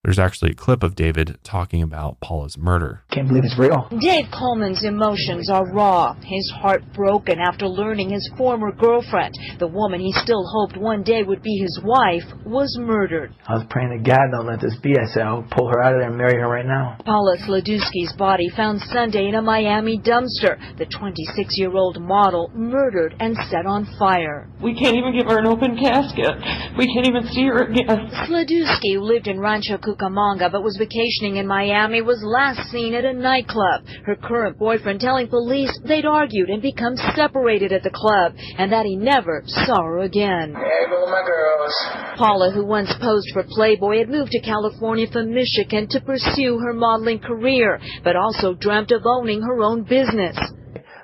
[0.03, 3.02] There's actually a clip of David talking about Paula's murder.
[3.13, 3.87] Can't believe it's real.
[3.99, 9.99] Dave Coleman's emotions are raw, his heart broken after learning his former girlfriend, the woman
[9.99, 13.31] he still hoped one day would be his wife, was murdered.
[13.47, 14.97] I was praying to God don't let this be.
[14.97, 16.97] I said, I'll pull her out of there and marry her right now.
[17.05, 20.57] Paula Sladewski's body found Sunday in a Miami dumpster.
[20.77, 24.49] The 26-year-old model murdered and set on fire.
[24.61, 26.33] We can't even give her an open casket.
[26.77, 28.09] We can't even see her again.
[28.25, 33.02] Sladewski, who lived in Rancho Cucamonga but was vacationing in Miami, was last seen at
[33.05, 33.85] a nightclub.
[34.05, 38.85] Her current boyfriend telling police they'd argued and become separated at the club and that
[38.85, 40.53] he never saw her again.
[40.53, 41.73] There go my girls.
[42.17, 46.73] Paula, who once posed for Playboy, had moved to California from Michigan to pursue her
[46.73, 50.37] modeling career, but also dreamt of owning her own business.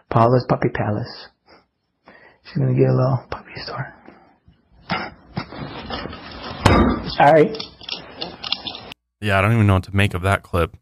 [0.09, 1.27] Paula's Puppy Palace.
[2.45, 3.93] She's gonna get a little puppy store.
[7.19, 7.57] All right.
[9.21, 10.75] Yeah, I don't even know what to make of that clip.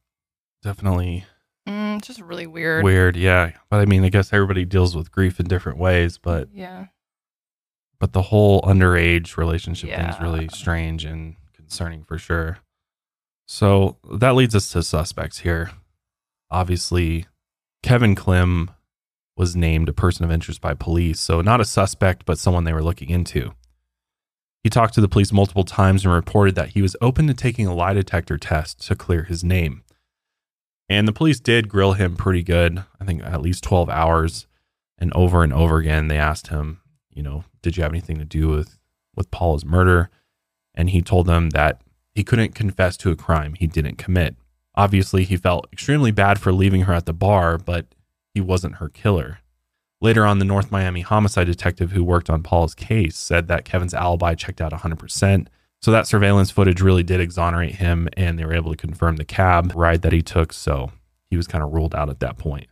[0.68, 1.24] Definitely
[1.66, 2.84] Mm, it's just really weird.
[2.84, 3.52] weird, yeah.
[3.70, 6.88] But I mean, I guess everybody deals with grief in different ways, but Yeah.
[8.00, 12.58] but the whole underage relationship thing is really strange and concerning for sure.
[13.48, 15.72] So that leads us to suspects here.
[16.52, 17.26] Obviously,
[17.82, 18.70] Kevin Klim
[19.38, 22.74] was named a person of interest by police, so not a suspect, but someone they
[22.74, 23.54] were looking into.
[24.64, 27.68] He talked to the police multiple times and reported that he was open to taking
[27.68, 29.84] a lie detector test to clear his name.
[30.90, 34.48] And the police did grill him pretty good, I think at least 12 hours.
[34.98, 36.80] And over and over again, they asked him,
[37.12, 38.80] you know, did you have anything to do with,
[39.16, 40.10] with Paula's murder?
[40.74, 41.82] And he told them that
[42.14, 44.36] he couldn't confess to a crime he didn't commit.
[44.76, 47.88] Obviously, he felt extremely bad for leaving her at the bar, but
[48.34, 49.40] he wasn't her killer.
[50.00, 53.96] Later on, the North Miami homicide detective who worked on Paula's case said that Kevin's
[53.96, 55.48] alibi checked out 100%.
[55.82, 59.26] So that surveillance footage really did exonerate him, and they were able to confirm the
[59.26, 60.52] cab ride that he took.
[60.54, 60.92] So
[61.30, 62.68] he was kind of ruled out at that point.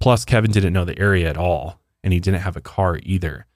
[0.00, 3.46] Plus, Kevin didn't know the area at all, and he didn't have a car either.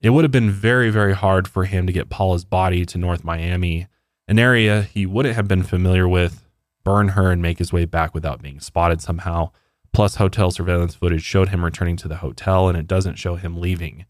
[0.00, 3.24] It would have been very, very hard for him to get Paula's body to North
[3.24, 3.88] Miami,
[4.28, 6.48] an area he wouldn't have been familiar with,
[6.84, 9.50] burn her, and make his way back without being spotted somehow.
[9.92, 13.60] Plus, hotel surveillance footage showed him returning to the hotel, and it doesn't show him
[13.60, 14.06] leaving.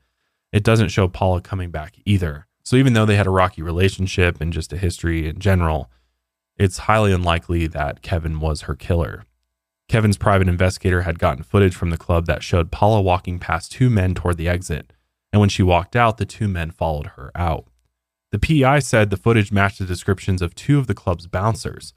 [0.53, 2.47] It doesn't show Paula coming back either.
[2.65, 5.91] So, even though they had a rocky relationship and just a history in general,
[6.57, 9.25] it's highly unlikely that Kevin was her killer.
[9.89, 13.91] Kevin's private investigator had gotten footage from the club that showed Paula walking past two
[13.91, 14.93] men toward the exit,
[15.33, 17.67] and when she walked out, the two men followed her out.
[18.31, 21.93] The PI said the footage matched the descriptions of two of the club's bouncers.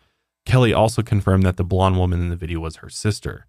[0.45, 3.47] Kelly also confirmed that the blonde woman in the video was her sister.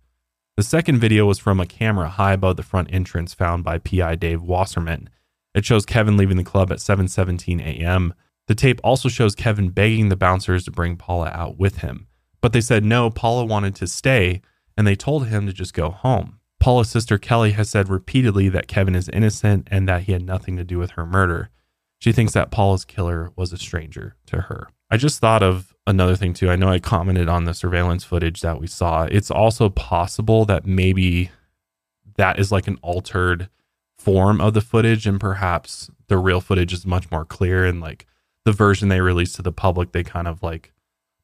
[0.57, 4.14] The second video was from a camera high above the front entrance found by PI
[4.14, 5.11] Dave Wasserman.
[5.56, 8.14] It shows Kevin leaving the club at 7:17 a.m.
[8.46, 12.06] The tape also shows Kevin begging the bouncers to bring Paula out with him,
[12.40, 14.42] but they said no, Paula wanted to stay,
[14.76, 16.38] and they told him to just go home.
[16.60, 20.56] Paula's sister Kelly has said repeatedly that Kevin is innocent and that he had nothing
[20.58, 21.50] to do with her murder.
[21.98, 24.68] She thinks that Paula's killer was a stranger to her.
[24.90, 26.50] I just thought of another thing too.
[26.50, 29.04] I know I commented on the surveillance footage that we saw.
[29.04, 31.30] It's also possible that maybe
[32.16, 33.48] that is like an altered
[34.06, 38.06] form of the footage and perhaps the real footage is much more clear and like
[38.44, 40.72] the version they released to the public they kind of like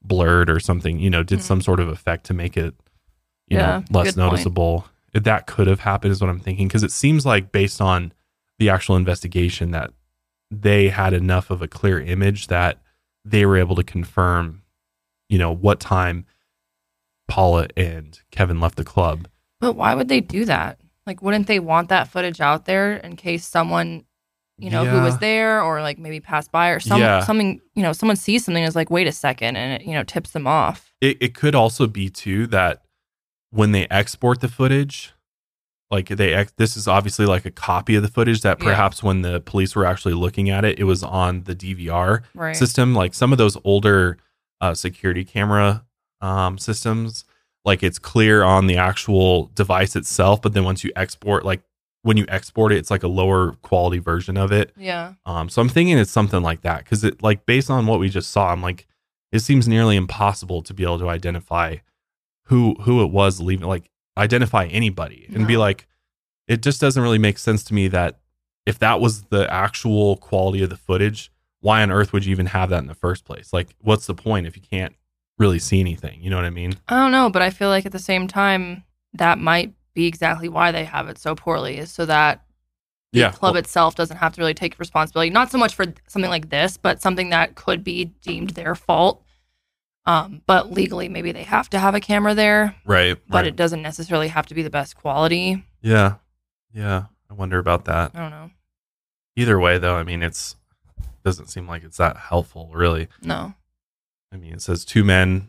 [0.02, 1.42] blurred or something, you know, did Mhm.
[1.42, 2.74] some sort of effect to make it
[3.48, 4.32] you Yeah, know, less good point.
[4.32, 4.86] noticeable.
[5.14, 8.12] That could have happened is what I'm thinking because it seems like based on
[8.58, 9.90] the actual investigation that
[10.50, 12.78] they had enough of a clear image that
[13.24, 14.62] they were able to confirm,
[15.28, 16.24] you know, what time
[17.28, 19.28] Paula and Kevin left the club.
[19.60, 20.80] But why would they do that?
[21.06, 24.04] Like, wouldn't they want that footage out there in case someone,
[24.58, 25.18] you know, who was Yeah.
[25.20, 27.24] there or like maybe passed by or some Yeah.
[27.24, 29.94] something, you know, someone sees something and is like, wait a second, and it, you
[29.94, 30.92] know, tips them off.
[31.00, 32.82] It, it could also be too that
[33.50, 35.12] when they export the footage,
[35.90, 38.64] like they ex- this is obviously like a copy of the footage that Yeah.
[38.66, 42.56] perhaps when the police were actually looking at it, it was on the DVR Right.
[42.56, 42.94] system.
[42.94, 44.18] Like some of those older
[44.60, 45.84] uh, security camera
[46.20, 47.24] um, systems,
[47.64, 51.62] like it's clear on the actual device itself, but then once you export, like
[52.02, 54.72] when you export it, it's like a lower quality version of it.
[54.76, 55.14] Yeah.
[55.24, 58.08] Um, so I'm thinking it's something like that because it like based on what we
[58.08, 58.86] just saw, I'm like,
[59.30, 61.76] it seems nearly impossible to be able to identify
[62.46, 65.86] who who it was leaving, like identify anybody and be like,
[66.48, 68.18] it just doesn't really make sense to me that
[68.66, 72.46] if that was the actual quality of the footage, why on earth would you even
[72.46, 73.52] have that in the first place?
[73.52, 74.94] Like, what's the point if you can't
[75.38, 76.20] really see anything?
[76.22, 76.74] You know what I mean?
[76.88, 80.48] I don't know, but I feel like at the same time, that might be exactly
[80.48, 82.42] why they have it so poorly, is so that
[83.12, 85.30] the Yeah, club well- itself doesn't have to really take responsibility.
[85.30, 89.22] Not so much for something like this, but something that could be deemed their fault.
[90.04, 93.16] Um, but legally, maybe they have to have a camera there, Right.
[93.28, 93.46] but right.
[93.46, 95.64] it doesn't necessarily have to be the best quality.
[95.80, 96.14] yeah.
[96.74, 97.04] Yeah.
[97.30, 98.12] I wonder about that.
[98.14, 98.50] I don't know.
[99.36, 100.56] Either way, though, I mean, it's
[101.22, 103.08] doesn't seem like it's that helpful, really.
[103.22, 103.54] No.
[104.32, 105.48] I mean, it says two men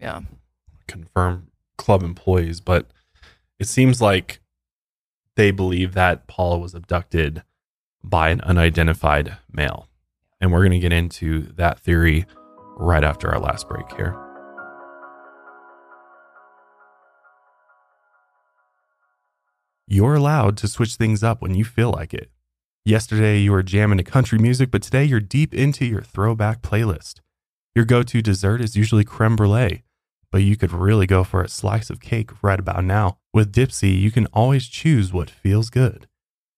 [0.00, 0.20] Yeah.
[0.86, 2.90] confirm club employees, but
[3.58, 4.40] it seems like
[5.36, 7.42] they believe that Paula was abducted
[8.04, 9.88] by an unidentified male.
[10.40, 12.26] And we're going to get into that theory
[12.76, 14.16] right after our last break here.
[19.86, 22.30] You're allowed to switch things up when you feel like it.
[22.84, 27.20] Yesterday, you were jamming to country music, but today you're deep into your throwback playlist.
[27.74, 29.82] Your go to dessert is usually creme brulee,
[30.30, 33.16] but you could really go for a slice of cake right about now.
[33.32, 36.06] With Dipsea, you can always choose what feels good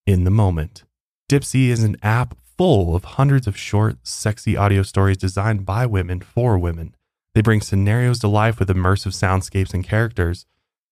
[0.06, 0.82] in the moment.
[1.30, 6.20] Dipsea is an app full of hundreds of short, sexy audio stories designed by women
[6.20, 6.96] for women.
[7.34, 10.46] They bring scenarios to life with immersive soundscapes and characters,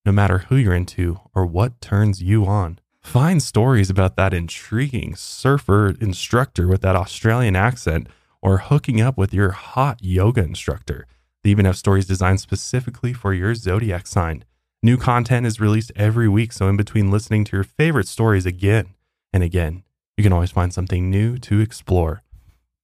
[0.05, 2.79] no matter who you're into or what turns you on.
[3.01, 8.07] Find stories about that intriguing surfer instructor with that Australian accent
[8.43, 11.07] or hooking up with your hot yoga instructor.
[11.43, 14.45] They even have stories designed specifically for your zodiac sign.
[14.83, 18.95] New content is released every week, so in between listening to your favorite stories again
[19.33, 19.83] and again,
[20.17, 22.23] you can always find something new to explore.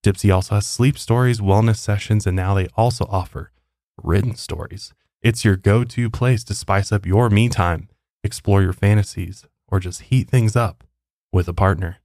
[0.05, 3.51] Dipsea also has sleep stories, wellness sessions, and now they also offer
[4.03, 4.95] written stories.
[5.23, 7.89] It's your go to place to spice up your me time,
[8.23, 10.85] explore your fantasies, or just heat things up
[11.33, 11.99] with a partner.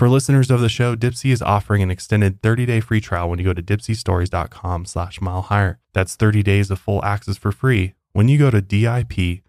[0.00, 3.44] For listeners of the show, Dipsea is offering an extended 30-day free trial when you
[3.44, 5.76] go to dipseastories.com slash mile.
[5.92, 9.42] That's 30 days of full access for free when you go to D-I-P-S-E-A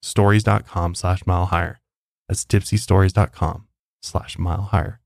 [0.00, 1.46] stories.com slash mile.
[2.26, 3.66] That's dipseastories.com
[4.00, 4.96] slash mile.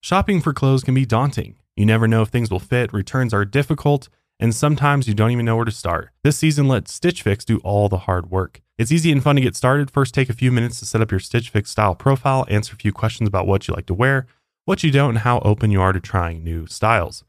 [0.00, 1.54] Shopping for clothes can be daunting.
[1.76, 4.08] You never know if things will fit, returns are difficult,
[4.38, 6.10] and sometimes you don't even know where to start.
[6.22, 8.60] This season, let Stitch Fix do all the hard work.
[8.78, 9.90] It's easy and fun to get started.
[9.90, 12.78] First, take a few minutes to set up your Stitch Fix style profile, answer a
[12.78, 14.26] few questions about what you like to wear,
[14.66, 17.24] what you don't, and how open you are to trying new styles.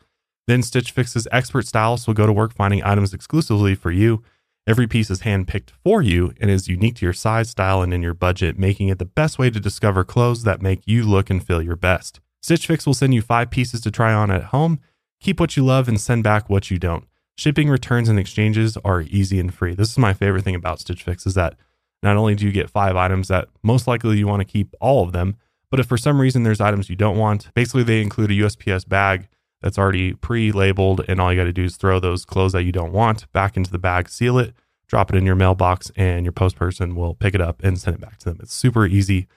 [0.47, 4.23] Then, Stitch Fix's expert stylists will go to work finding items exclusively for you.
[4.65, 8.01] Every piece is handpicked for you and is unique to your size, style, and in
[8.01, 11.45] your budget, making it the best way to discover clothes that make you look and
[11.45, 12.19] feel your best.
[12.41, 14.79] Stitch Fix will send you five pieces to try on at home.
[15.19, 17.05] Keep what you love and send back what you don't.
[17.37, 19.75] Shipping, returns, and exchanges are easy and free.
[19.75, 21.55] This is my favorite thing about Stitch Fix is that
[22.01, 25.03] not only do you get five items that most likely you want to keep all
[25.03, 25.35] of them,
[25.69, 28.87] but if for some reason there's items you don't want, basically they include a USPS
[28.87, 29.27] bag
[29.61, 32.71] that's already pre-labeled and all you got to do is throw those clothes that you
[32.71, 34.53] don't want back into the bag, seal it,
[34.87, 37.95] drop it in your mailbox and your post person will pick it up and send
[37.95, 38.37] it back to them.
[38.41, 39.27] It's super easy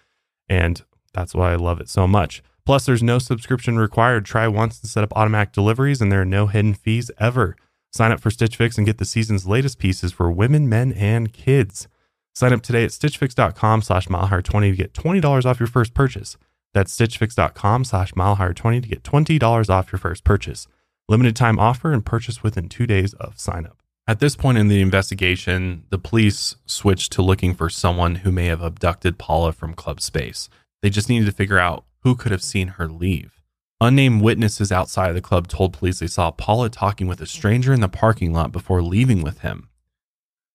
[0.49, 2.43] and that's why I love it so much.
[2.71, 4.25] Plus, there's no subscription required.
[4.25, 7.57] Try once and set up automatic deliveries, and there are no hidden fees ever.
[7.93, 11.33] Sign up for Stitch Fix and get the season's latest pieces for women, men, and
[11.33, 11.89] kids.
[12.33, 16.37] Sign up today at stitchfix.com slash milehigher20 to get $20 off your first purchase.
[16.73, 20.69] That's stitchfix.com slash milehigher20 to get $20 off your first purchase.
[21.09, 23.83] Limited time offer and purchase within two days of sign up.
[24.07, 28.47] At this point in the investigation, the police switched to looking for someone who may
[28.47, 30.49] have abducted Paula from Club Space.
[30.83, 33.41] They just needed to figure out who could have seen her leave.
[33.81, 37.73] Unnamed witnesses outside of the club told police they saw Paula talking with a stranger
[37.73, 39.69] in the parking lot before leaving with him.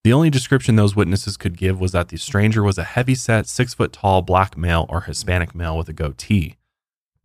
[0.03, 3.47] The only description those witnesses could give was that the stranger was a heavy set,
[3.47, 6.57] six foot tall black male or Hispanic male with a goatee.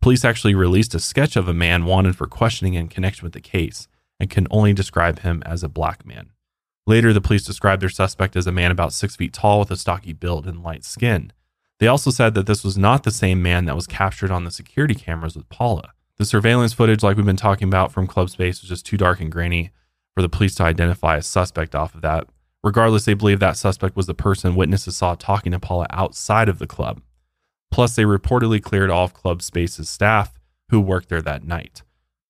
[0.01, 3.39] Police actually released a sketch of a man wanted for questioning in connection with the
[3.39, 3.87] case
[4.19, 6.31] and can only describe him as a black man.
[6.87, 9.77] Later, the police described their suspect as a man about six feet tall with a
[9.77, 11.31] stocky build and light skin.
[11.81, 14.51] They also said that this was not the same man that was captured on the
[14.51, 15.93] security cameras with Paula.
[16.19, 19.19] The surveillance footage, like we've been talking about from Club Space, was just too dark
[19.19, 19.71] and grainy
[20.13, 22.27] for the police to identify a suspect off of that.
[22.63, 26.59] Regardless, they believe that suspect was the person witnesses saw talking to Paula outside of
[26.59, 27.01] the club.
[27.71, 31.81] Plus, they reportedly cleared all Club Space's staff who worked there that night.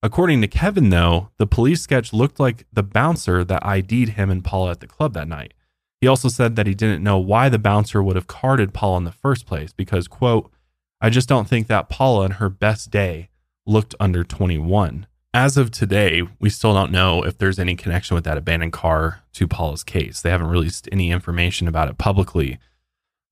[0.02, 4.46] According to Kevin, though, the police sketch looked like the bouncer that ID'd him and
[4.46, 5.54] Paula at the club that night.
[6.02, 9.04] He also said that he didn't know why the bouncer would have carded Paula in
[9.04, 10.52] the first place because, quote,
[11.00, 13.30] I just don't think that Paula in her best day
[13.68, 15.06] looked under 21.
[15.34, 19.22] As of today, we still don't know if there's any connection with that abandoned car
[19.34, 20.22] to Paula's case.
[20.22, 22.58] They haven't released any information about it publicly.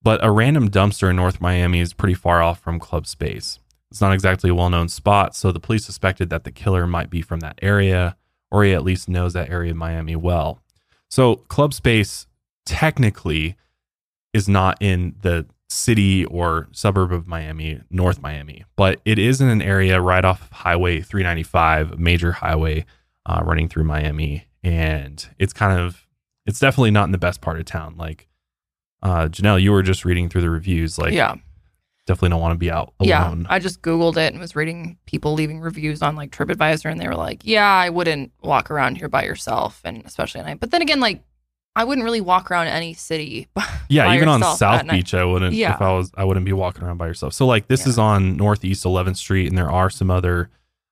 [0.02, 3.60] But a random dumpster in North Miami is pretty far off from club space.
[3.92, 7.10] It's not exactly a well known spot, so the police suspected that the killer might
[7.10, 8.16] be from that area,
[8.52, 10.62] or he at least knows that area of Miami well.
[11.10, 12.28] So, club space
[12.70, 13.56] technically
[14.32, 19.50] is not in the city or suburb of Miami, North Miami, but it is in
[19.50, 22.86] an area right off Highway 395, a major highway
[23.26, 26.06] uh, running through Miami, and it's kind of
[26.46, 27.96] it's definitely not in the best part of town.
[27.98, 28.28] Like
[29.02, 31.36] uh, Janelle, you were just reading through the reviews, like yeah,
[32.06, 33.24] definitely don't want to be out yeah.
[33.50, 37.08] I just googled it and was reading people leaving reviews on like TripAdvisor, and they
[37.08, 40.70] were like, "Yeah, I wouldn't walk around here by yourself, and especially at night." But
[40.70, 41.24] then again, like
[41.80, 43.48] I wouldn't really walk around any city.
[43.90, 44.92] yeah, even on South night.
[44.98, 45.56] Beach, I wouldn't.
[45.56, 45.76] Yeah.
[45.76, 47.34] If I was, I wouldn't be walking around by yourself.
[47.34, 47.90] So like, this Yeah.
[47.90, 50.50] is on Northeast 11th Street, and there are some other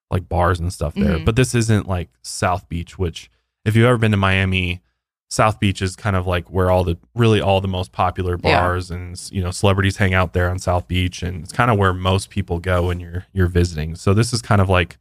[0.10, 1.18] like bars and stuff there.
[1.18, 1.26] Mhm.
[1.26, 3.30] But this isn't like South Beach, which
[3.66, 4.82] if you've ever been to Miami,
[5.30, 8.62] South Beach is kind of like where all the really all the most popular Yeah.
[8.62, 11.78] bars and you know celebrities hang out there on South Beach, and it's kind of
[11.78, 13.96] where most people go when you're you're visiting.
[13.96, 14.98] So this is kind of like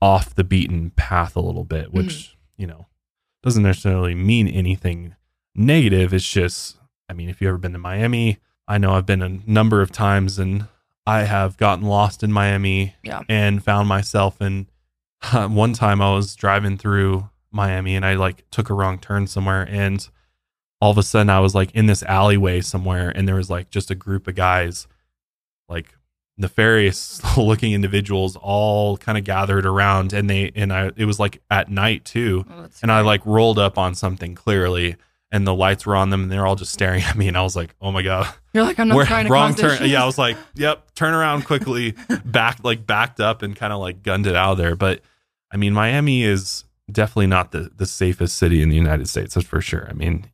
[0.00, 2.62] off the beaten path a little bit, which Mm-hmm.
[2.62, 2.86] you know
[3.42, 5.14] doesn't necessarily mean anything
[5.54, 6.12] negative.
[6.14, 6.76] It's just,
[7.08, 8.38] I mean, if you've ever been to Miami,
[8.68, 10.66] I know I've been a number of times and
[11.06, 13.22] I have gotten lost in Miami Yeah.
[13.28, 14.68] and found myself in
[15.32, 19.66] one time I was driving through Miami and I like took a wrong turn somewhere
[19.68, 20.08] and
[20.80, 23.70] all of a sudden I was like in this alleyway somewhere and there was like
[23.70, 24.86] just a group of guys
[25.68, 25.94] like
[26.38, 31.42] nefarious looking individuals all kind of gathered around and they and I it was like
[31.50, 34.96] at night too Oh, and I like rolled up on something clearly,
[35.30, 37.42] and the lights were on them, and they're all just staring at me, and I
[37.42, 40.02] was like, "Oh my god, You're like, I'm not We're- trying to wrong turn." Yeah,
[40.02, 44.02] I was like, "Yep, turn around quickly." back like backed up and kind of like
[44.02, 44.74] gunned it out of there.
[44.76, 45.00] But
[45.50, 49.34] I mean, Miami is definitely not the the safest city in the United States.
[49.34, 49.86] That's for sure.
[49.88, 50.26] I mean,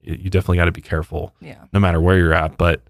[0.00, 1.64] you definitely got to be careful yeah.
[1.72, 2.58] no matter where you're at.
[2.58, 2.82] But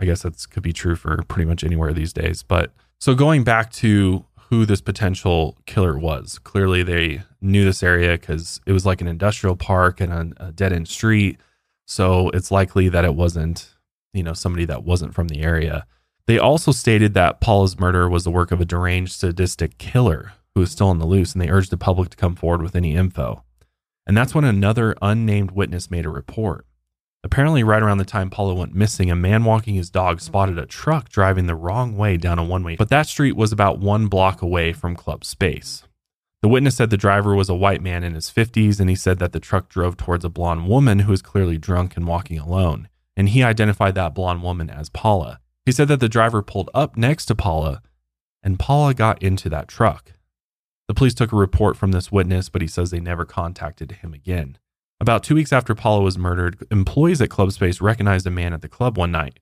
[0.00, 2.42] I guess that could be true for pretty much anywhere these days.
[2.42, 8.12] But so going back to who this potential killer was, clearly they knew this area
[8.12, 11.38] because it was like an industrial park and a, a dead end street.
[11.86, 13.74] So it's likely that it wasn't,
[14.12, 15.86] you know, somebody that wasn't from the area.
[16.26, 20.62] They also stated that Paula's murder was the work of a deranged, sadistic killer who
[20.62, 22.94] is still on the loose, and they urged the public to come forward with any
[22.94, 23.44] info.
[24.06, 26.66] And that's when another unnamed witness made a report.
[27.30, 30.64] Apparently, right around the time Paula went missing, a man walking his dog spotted a
[30.64, 34.06] truck driving the wrong way down a one way, but that street was about one
[34.06, 35.82] block away from Club Space.
[36.40, 39.18] The witness said the driver was a white man in his 50s, and he said
[39.18, 42.88] that the truck drove towards a blonde woman who was clearly drunk and walking alone.
[43.14, 45.38] And he identified that blonde woman as Paula.
[45.66, 47.82] He said that the driver pulled up next to Paula,
[48.42, 50.12] and Paula got into that truck.
[50.86, 54.14] The police took a report from this witness, but he says they never contacted him
[54.14, 54.56] again.
[55.00, 58.62] About two weeks after Paula was murdered, employees at Club Space recognized a man at
[58.62, 59.38] the club one night.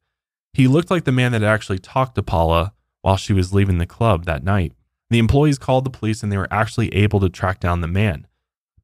[0.52, 3.78] He looked like the man that had actually talked to Paula while she was leaving
[3.78, 4.72] the club that night.
[5.10, 8.26] The employees called the police and they were actually able to track down the man.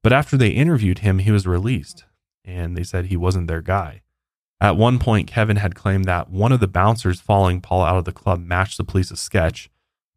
[0.02, 2.04] But after they interviewed him, he was released
[2.44, 4.02] and they said he wasn't their guy.
[4.60, 8.04] At one point, Kevin had claimed that one of the bouncers following Paula out of
[8.04, 9.68] the club matched the police's sketch,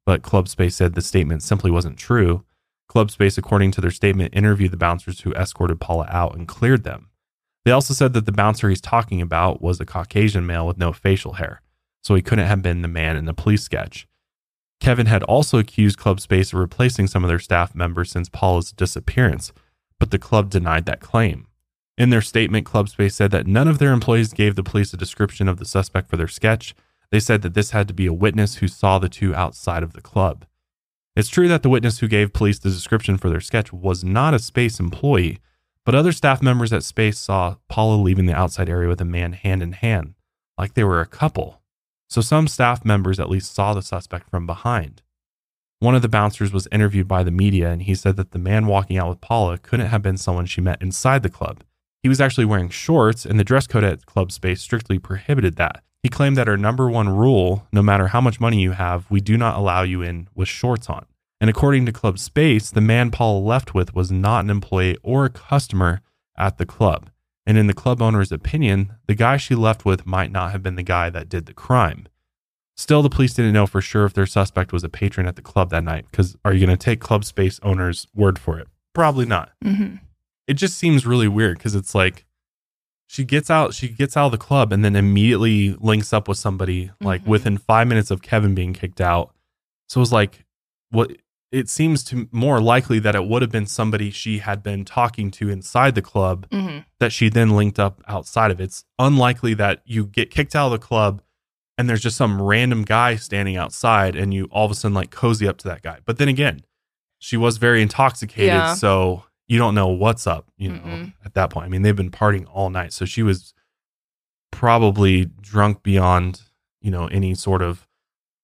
[0.06, 2.46] but Club Space said the statement simply wasn't true.
[2.88, 6.84] Club Space, according to their statement, interviewed the bouncers who escorted Paula out and cleared
[6.84, 7.10] them.
[7.66, 10.94] They also said that the bouncer he's talking about was a Caucasian male with no
[10.94, 11.62] facial hair,
[12.04, 14.08] so he couldn't have been the man in the police sketch.
[14.80, 18.72] Kevin had also accused Club Space of replacing some of their staff members since Paula's
[18.72, 19.52] disappearance,
[20.00, 21.48] but the club denied that claim.
[21.98, 24.98] In their statement, Club Space said that none of their employees gave the police a
[24.98, 26.76] description of the suspect for their sketch.
[27.10, 29.94] They said that this had to be a witness who saw the two outside of
[29.94, 30.46] the club.
[31.16, 34.34] It's true that the witness who gave police the description for their sketch was not
[34.34, 35.40] a Space employee,
[35.86, 39.34] but other staff members at Space saw Paula leaving the outside area with a man
[39.34, 40.16] hand in hand,
[40.58, 41.62] like they were a couple.
[42.10, 45.02] So some staff members at least saw the suspect from behind.
[45.80, 48.66] One of the bouncers was interviewed by the media, and he said that the man
[48.66, 51.64] walking out with Paula couldn't have been someone she met inside the club.
[52.04, 55.84] He was actually wearing shorts, and the dress code at Club Space strictly prohibited that.
[56.06, 59.20] He claimed that our number one rule, no matter how much money you have, we
[59.20, 61.08] do not allow you in with shorts on.
[61.42, 65.26] And according to Club Space, the man Paul left with was not an employee or
[65.26, 66.02] a customer
[66.38, 67.10] at the club.
[67.48, 70.76] And in the club owner's opinion, the guy she left with might not have been
[70.76, 72.06] the guy that did the crime.
[72.78, 75.42] Still, the police didn't know for sure if their suspect was a patron at the
[75.42, 76.06] club that night.
[76.12, 78.68] Because are you going to take Club Space owner's word for it?
[78.94, 79.54] Probably not.
[79.64, 79.96] Mm-hmm.
[80.46, 82.26] It just seems really weird because it's like
[83.08, 86.38] she gets out, she gets out of the club and then immediately links up with
[86.38, 87.28] somebody like Mhm.
[87.28, 89.34] within five minutes of Kevin being kicked out.
[89.88, 90.46] So it was like,
[90.90, 91.12] what?
[91.52, 95.32] It seems to more likely that it would have been somebody she had been talking
[95.32, 96.80] to inside the club Mm-hmm.
[97.00, 98.60] that she then linked up outside of.
[98.60, 101.22] It's unlikely that you get kicked out of the club
[101.78, 105.12] and there's just some random guy standing outside and you all of a sudden like
[105.12, 106.00] cozy up to that guy.
[106.06, 106.62] But then again,
[107.20, 108.74] she was very intoxicated, Yeah.
[108.74, 111.14] so you don't know what's up, you know, Mm-mm.
[111.24, 111.66] at that point.
[111.66, 113.54] I mean, they've been partying all night, so she was
[114.52, 116.42] probably drunk beyond,
[116.82, 117.88] you know, any sort of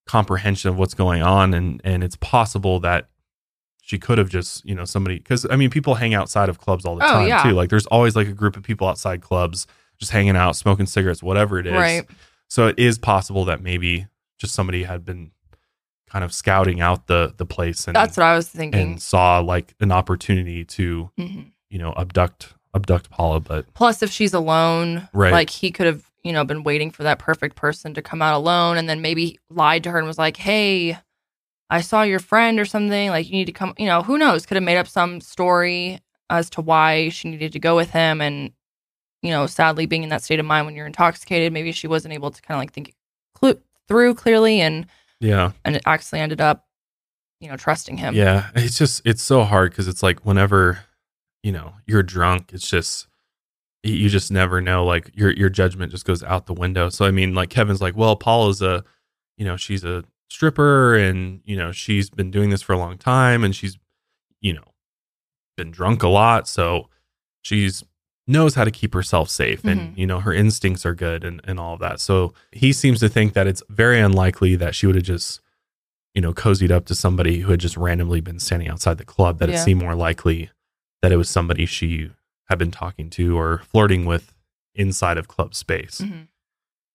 [0.07, 3.07] comprehension of what's going on and and it's possible that
[3.81, 6.85] she could have just, you know, somebody cuz I mean, people hang outside of clubs
[6.85, 7.43] all the Oh, time yeah.
[7.43, 7.51] too.
[7.51, 9.67] Like there's always like a group of people outside clubs
[9.99, 11.73] just hanging out, smoking cigarettes, whatever it is.
[11.73, 12.05] Right.
[12.49, 15.31] So it is possible that maybe just somebody had been
[16.11, 18.79] kind of scouting out the the place and That's what I was thinking.
[18.81, 21.51] and saw like an opportunity to, Mhm.
[21.69, 25.31] you know, abduct abduct Paula, but Plus, if she's alone, Right.
[25.33, 28.33] like he could have, you know, been waiting for that perfect person to come out
[28.33, 30.97] alone and then maybe lied to her and was like, hey,
[31.69, 33.09] I saw your friend or something.
[33.09, 34.45] Like, you need to come, you know, who knows?
[34.45, 35.99] Could have made up some story
[36.29, 38.21] as to why she needed to go with him.
[38.21, 38.51] And,
[39.21, 42.13] you know, sadly, being in that state of mind when you're intoxicated, maybe she wasn't
[42.13, 42.93] able to kind of like think
[43.35, 43.59] clu-
[43.89, 44.85] through clearly and,
[45.21, 45.51] yeah.
[45.63, 46.67] and it actually ended up,
[47.39, 48.13] you know, trusting him.
[48.15, 50.79] Yeah, it's just it's so hard because it's like whenever
[51.43, 53.07] you know you're drunk, it's just
[53.83, 54.85] you- you just never know.
[54.85, 56.89] Like your your judgment just goes out the window.
[56.89, 58.83] So I mean, like Kevin's like, well, Paula's a,
[59.37, 62.97] you know, she's a stripper, and you know she's been doing this for a long
[62.97, 63.77] time, and she's,
[64.41, 64.65] you know,
[65.57, 66.89] been drunk a lot, so
[67.41, 67.83] she's
[68.27, 71.59] knows how to keep herself safe and you know her instincts are good and, and
[71.59, 74.95] all of that so he seems to think that it's very unlikely that she would
[74.95, 75.41] have just
[76.13, 79.39] you know, cozied up to somebody who had just randomly been standing outside the club,
[79.39, 79.63] that it Yeah.
[79.63, 80.49] seemed more likely
[81.01, 82.11] that it was somebody she
[82.49, 84.33] had been talking to or flirting with
[84.75, 86.01] inside of club space.
[86.01, 86.27] Mhm.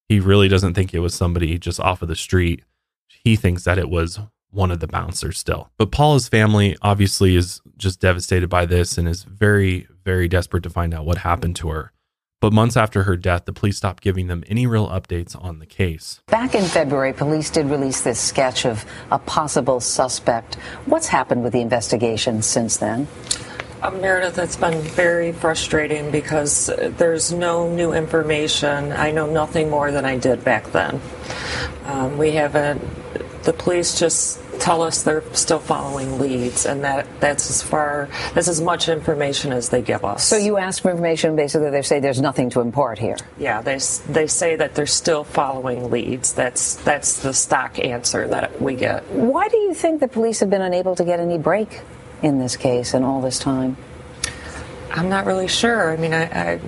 [0.07, 2.61] He really doesn't think it was somebody just off of the street.
[3.07, 4.19] He thinks that it was
[4.51, 5.69] one of the bouncers still.
[5.77, 10.69] But Paula's family obviously is just devastated by this and is very, very desperate to
[10.69, 11.91] find out what happened to her.
[12.39, 15.65] But months after her death, the police stopped giving them any real updates on the
[15.65, 16.21] case.
[16.27, 20.55] Back in February, police did release this sketch of a possible suspect.
[20.85, 23.07] What's happened with the investigation since then?
[23.81, 26.67] Uh, Meredith, it's been very frustrating because
[26.97, 28.91] there's no new information.
[28.91, 31.01] I know nothing more than I did back then.
[31.85, 32.81] Um, we haven't,
[33.47, 38.49] the police just tell us they're still following leads, and that that's as far, that's
[38.49, 40.27] as much information as they give us.
[40.27, 43.15] So you ask for information, basically they say there's nothing to impart here.
[43.39, 43.79] Yeah, they,
[44.09, 46.33] they say that they're still following leads.
[46.33, 49.09] That's, that's the stock answer that we get.
[49.11, 51.79] Why do you think the police have been unable to get any break
[52.21, 53.77] in this case in all this time?
[54.91, 55.91] I'm not really sure.
[55.91, 56.59] I mean, I, I,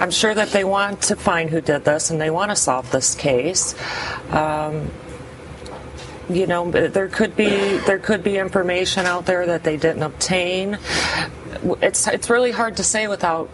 [0.00, 2.90] I'm sure that they want to find who did this and they want to solve
[2.90, 3.74] this case.
[4.30, 4.90] Um,
[6.28, 10.78] you know, there could be there could be information out there that they didn't obtain.
[11.82, 13.48] It's it's really hard to say without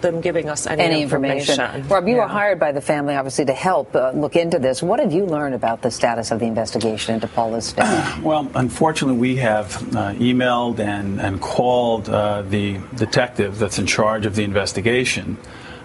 [0.00, 1.86] them giving us any, Any information.
[1.88, 4.82] Rob, you were hired by the family, obviously, to help uh, look into this.
[4.82, 8.20] What have you learned about the status of the investigation into Paula's death?
[8.26, 14.26] Well, unfortunately, we have uh, emailed and, and called uh, the detective that's in charge
[14.26, 15.36] of the investigation,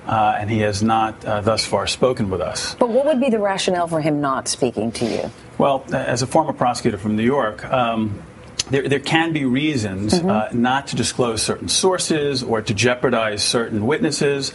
[0.07, 2.75] uh, and he has not uh, thus far spoken with us.
[2.75, 5.31] but what would be the rationale for him not speaking to you?
[5.57, 8.21] Well, as a former prosecutor from New York, um,
[8.71, 13.85] there, there can be reasons uh, not to disclose certain sources or to jeopardize certain
[13.85, 14.53] witnesses.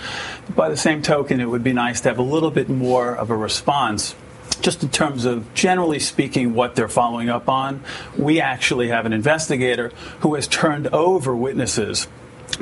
[0.55, 3.31] By the same token, it would be nice to have a little bit more of
[3.31, 4.15] a response.
[4.63, 7.85] Just in terms of generally speaking, what they're following up on,
[8.17, 12.09] we actually have an investigator who has turned over witnesses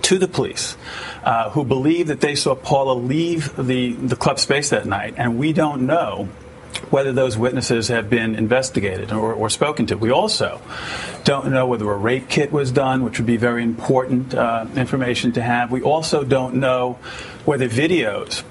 [0.02, 0.76] to the police
[1.24, 5.38] uh, who believe that they saw Paula leave the, the club space that night, and
[5.38, 6.28] we don't know
[6.90, 9.96] whether those witnesses have been investigated or, or spoken to.
[9.96, 10.60] We also
[11.24, 15.32] don't know whether a rape kit was done, which would be very important uh, information
[15.32, 15.70] to have.
[15.70, 16.98] We also don't know
[17.44, 18.42] whether videos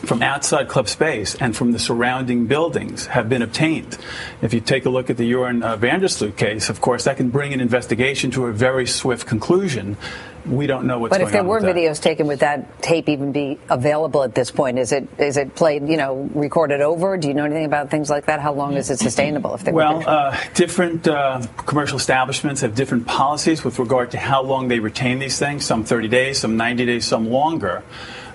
[0.00, 3.98] from outside club space and from the surrounding buildings have been obtained.
[4.42, 7.04] If you take a look at the Joran uh, van der Sloot case, of course,
[7.04, 9.96] that can bring an investigation to a very swift conclusion.
[10.46, 11.76] We don't know what's but going if there were with that.
[11.76, 14.78] videos taken, would that tape even be available at this point?
[14.78, 17.18] Is it is it played, you know, recorded over?
[17.18, 18.40] Do you know anything about things like that?
[18.40, 19.54] How long is it sustainable?
[19.54, 24.18] If there Well, were uh, different uh, commercial establishments have different policies with regard to
[24.18, 25.66] how long they retain these things.
[25.66, 27.82] Some 30 days, some 90 days, some longer.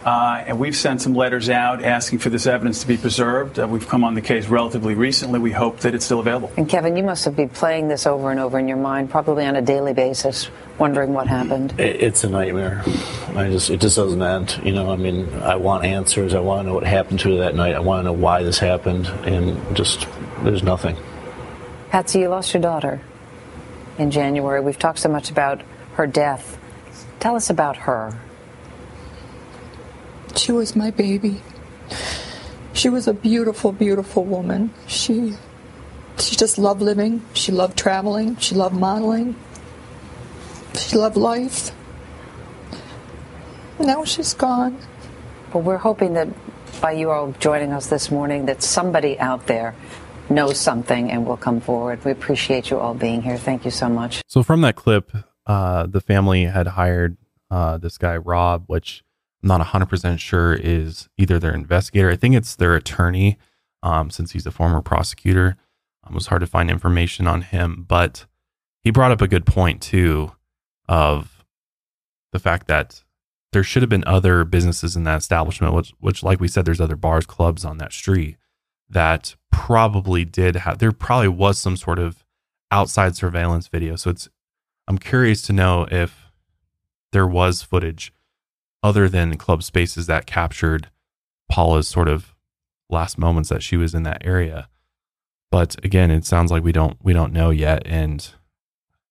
[0.05, 3.57] Uh, and we've sent some letters out asking for this evidence to be preserved.
[3.59, 5.39] Uh, we've come on the case relatively recently.
[5.39, 6.51] We hope that it's still available.
[6.57, 9.45] And Kevin, you must have been playing this over and over in your mind, probably
[9.45, 10.47] on a daily basis,
[10.77, 11.73] wondering what happened.
[11.79, 12.83] It- It's a nightmare.
[13.35, 14.61] I just it just doesn't end.
[14.63, 16.35] You know, I mean, I want answers.
[16.35, 17.73] I want to know what happened to her that night.
[17.73, 20.07] I want to know why this happened, and just
[20.43, 20.95] there's nothing.
[21.89, 23.01] Patsy, you lost your daughter
[23.97, 24.61] in January.
[24.61, 25.61] We've talked so much about
[25.95, 26.59] her death.
[27.19, 28.13] Tell us about her.
[30.35, 31.41] She was my baby.
[32.73, 34.71] She was a beautiful, beautiful woman.
[34.87, 35.33] She
[36.17, 37.21] she just loved living.
[37.33, 38.37] She loved traveling.
[38.37, 39.35] She loved modeling.
[40.75, 41.71] She loved life.
[43.79, 44.77] Now she's gone.
[45.53, 46.27] Well, we're hoping that
[46.81, 49.75] by you all joining us this morning, that somebody out there
[50.29, 52.03] knows something and will come forward.
[52.03, 53.37] We appreciate you all being here.
[53.37, 54.21] Thank you so much.
[54.27, 55.11] So from that clip,
[55.45, 57.17] uh, the family had hired
[57.51, 59.04] uh, this guy Rob, which I'm
[59.45, 62.09] not 100% sure is either their investigator.
[62.09, 63.37] I think it's their attorney,
[63.83, 65.57] um, since he's a former prosecutor.
[66.03, 68.25] Um, it was hard to find information on him, but
[68.81, 70.31] he brought up a good point too,
[70.87, 71.43] of
[72.31, 73.03] the fact that
[73.53, 76.81] there should have been other businesses in that establishment, which, which, like we said, there's
[76.81, 78.37] other bars, clubs on that street
[78.89, 80.79] that probably did have.
[80.79, 82.23] There probably was some sort of
[82.71, 83.95] outside surveillance video.
[83.95, 84.27] So it's
[84.87, 86.31] I'm curious to know if
[87.11, 88.11] there was footage
[88.85, 90.91] other than club spaces that captured
[91.49, 92.35] Paula's sort of
[92.87, 94.69] last moments that she was in that area.
[95.49, 98.29] But again, it sounds like we don't we don't know yet and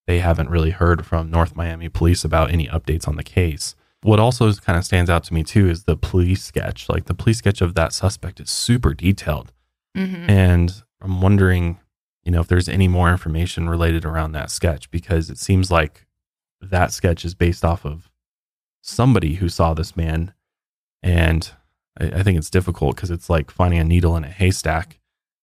[0.07, 3.75] they haven't really heard from North Miami police about any updates on the case.
[4.01, 6.87] What also kind of stands out to me too is the police sketch.
[6.87, 9.51] Like the police sketch of that suspect is super detailed.
[9.97, 10.29] Mhm.
[10.29, 11.79] And I'm wondering,
[12.23, 16.05] you know, if there's any more information related around that sketch because it seems like
[16.61, 18.09] that sketch is based off of
[18.85, 20.33] somebody who saw this man.
[21.01, 21.51] And
[21.99, 24.99] I, I think it's difficult because it's like finding a needle in a haystack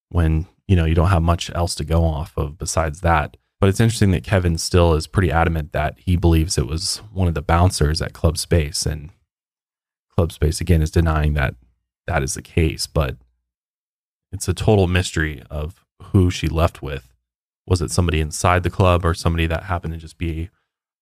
[0.09, 3.37] when, you know, you don't have much else to go off of besides that.
[3.61, 7.29] But it's interesting that Kevin still is pretty adamant that he believes it was one
[7.29, 8.87] of the bouncers at Club Space.
[8.87, 9.11] And
[10.15, 11.55] Club Space, again, is denying that
[12.07, 12.87] that is the case.
[12.87, 13.17] But
[14.33, 17.13] it's a total mystery of who she left with.
[17.67, 20.51] Was it somebody inside the club or somebody that happened to just be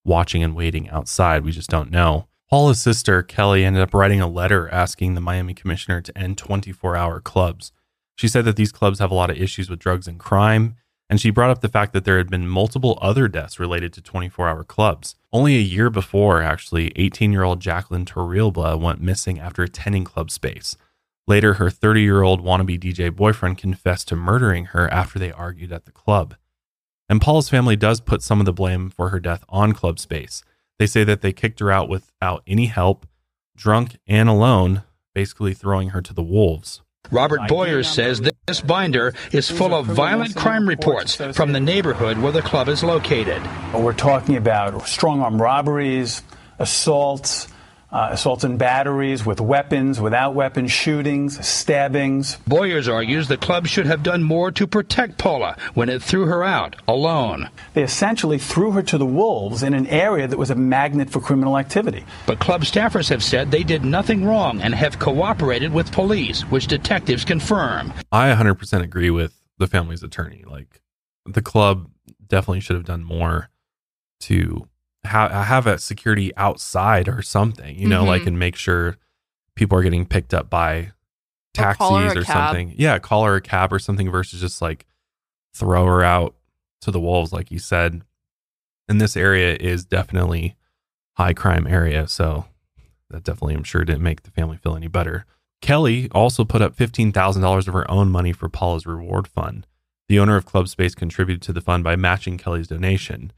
[0.05, 1.45] watching and waiting outside?
[1.45, 2.27] We just don't know.
[2.51, 6.97] Paula's sister, Kelly, ended up writing a letter asking the Miami commissioner to end 24
[6.97, 7.71] hour clubs.
[8.17, 10.75] She said that these clubs have a lot of issues with drugs and crime,
[11.09, 14.03] and she brought up the fact that there had been multiple other deaths related to
[14.03, 15.15] 24 hour clubs.
[15.33, 20.29] Only a year before, actually, 18 year old Jacqueline Torrealba went missing after attending club
[20.29, 20.77] space.
[21.29, 25.71] Later, her 30 year old wannabe DJ boyfriend confessed to murdering her after they argued
[25.71, 26.35] at the club.
[27.09, 30.43] And Paula's family does put some of the blame for her death on club space.
[30.81, 33.07] They say that they kicked her out without any help,
[33.55, 34.83] drunk and alone,
[35.15, 36.81] basically throwing her to the wolves.
[37.11, 42.33] Robert Boyer says this binder is full of violent crime reports from the neighborhood where
[42.33, 43.43] the club is located.
[43.75, 46.23] We're talking about strong arm robberies,
[46.59, 47.49] assaults,
[47.93, 52.37] uh, assaults and batteries with weapons, without weapons, shootings, stabbings.
[52.47, 56.45] Boyers argues the club should have done more to protect Paula when it threw her
[56.45, 57.51] out alone.
[57.75, 61.21] They essentially threw her to the wolves in an area that was a magnet for
[61.21, 62.05] criminal activity.
[62.27, 66.67] But club staffers have said they did nothing wrong and have cooperated with police, which
[66.67, 67.93] detectives confirm.
[68.13, 70.45] I 100% agree with the family's attorney.
[70.47, 70.81] Like,
[71.27, 71.91] the club
[72.27, 73.51] definitely should have done more
[74.21, 74.69] to
[75.07, 78.27] ha- have a security outside or something, you know, like Mhm.
[78.29, 78.97] and make sure
[79.57, 80.93] people are getting picked up by
[81.55, 82.75] taxis a or, something.
[82.77, 84.87] Yeah, call her a cab or something versus just like
[85.55, 86.35] throw her out
[86.83, 88.03] to the wolves, like you said.
[88.89, 90.57] And this area is definitely
[91.17, 92.47] high crime area, so
[93.11, 95.27] that definitely I'm sure didn't make the family feel any better.
[95.61, 99.67] Kelly also put up $15,000 of her own money for Paula's reward fund.
[100.09, 103.33] The owner of Club Space contributed to the fund by matching Kelly's donation.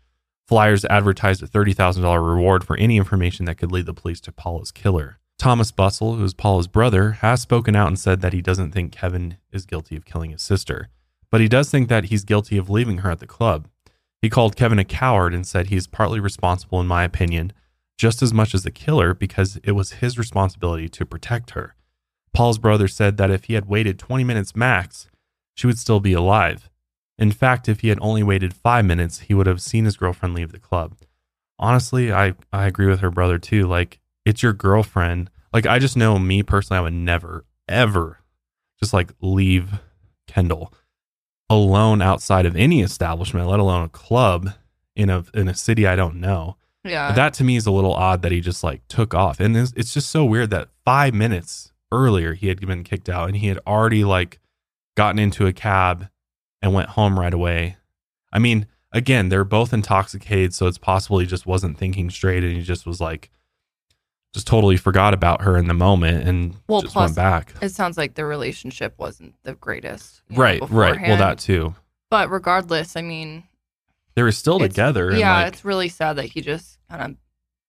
[0.48, 4.72] Flyers advertised a $30,000 reward for any information that could lead the police to Paula's
[4.72, 5.18] killer.
[5.38, 8.92] Thomas Bustle, who is Paula's brother, has spoken out and said that he doesn't think
[8.92, 10.88] Kevin is guilty of killing his sister,
[11.30, 13.68] but he does think that he's guilty of leaving her at the club.
[14.20, 17.52] He called Kevin a coward and said he's partly responsible, in my opinion,
[17.98, 21.74] just as much as the killer because it was his responsibility to protect her.
[22.32, 25.08] Paul's brother said that if he had waited 20 minutes max,
[25.54, 26.70] she would still be alive.
[27.22, 30.34] In fact, if he had only waited five minutes, he would have seen his girlfriend
[30.34, 30.96] leave the club.
[31.56, 33.68] Honestly, I, I agree with her brother too.
[33.68, 35.30] Like, it's your girlfriend.
[35.52, 38.18] Like, I just know me personally, I would never, ever
[38.80, 39.78] just like leave
[40.26, 40.74] Kendall
[41.48, 44.50] alone outside of any establishment, let alone a club
[44.96, 46.56] in a in a city I don't know.
[46.82, 47.12] Yeah.
[47.12, 49.38] That to me is a little odd that he just like took off.
[49.38, 53.28] And it's, it's just so weird that five minutes earlier he had been kicked out
[53.28, 54.40] and he had already like
[54.96, 56.08] gotten into a cab
[56.62, 57.76] and went home right away.
[58.32, 62.56] I mean, again, they're both intoxicated, so it's possible he just wasn't thinking straight and
[62.56, 63.30] he just was like,
[64.32, 67.52] just totally forgot about her in the moment and well, just plus, went back.
[67.60, 70.22] it sounds like the relationship wasn't the greatest.
[70.28, 71.00] you know, Right, right.
[71.02, 71.74] Well, that too.
[72.08, 73.44] But regardless, I mean,
[74.14, 75.10] They were still together.
[75.10, 77.16] and Yeah, like, it's really sad that he just kind of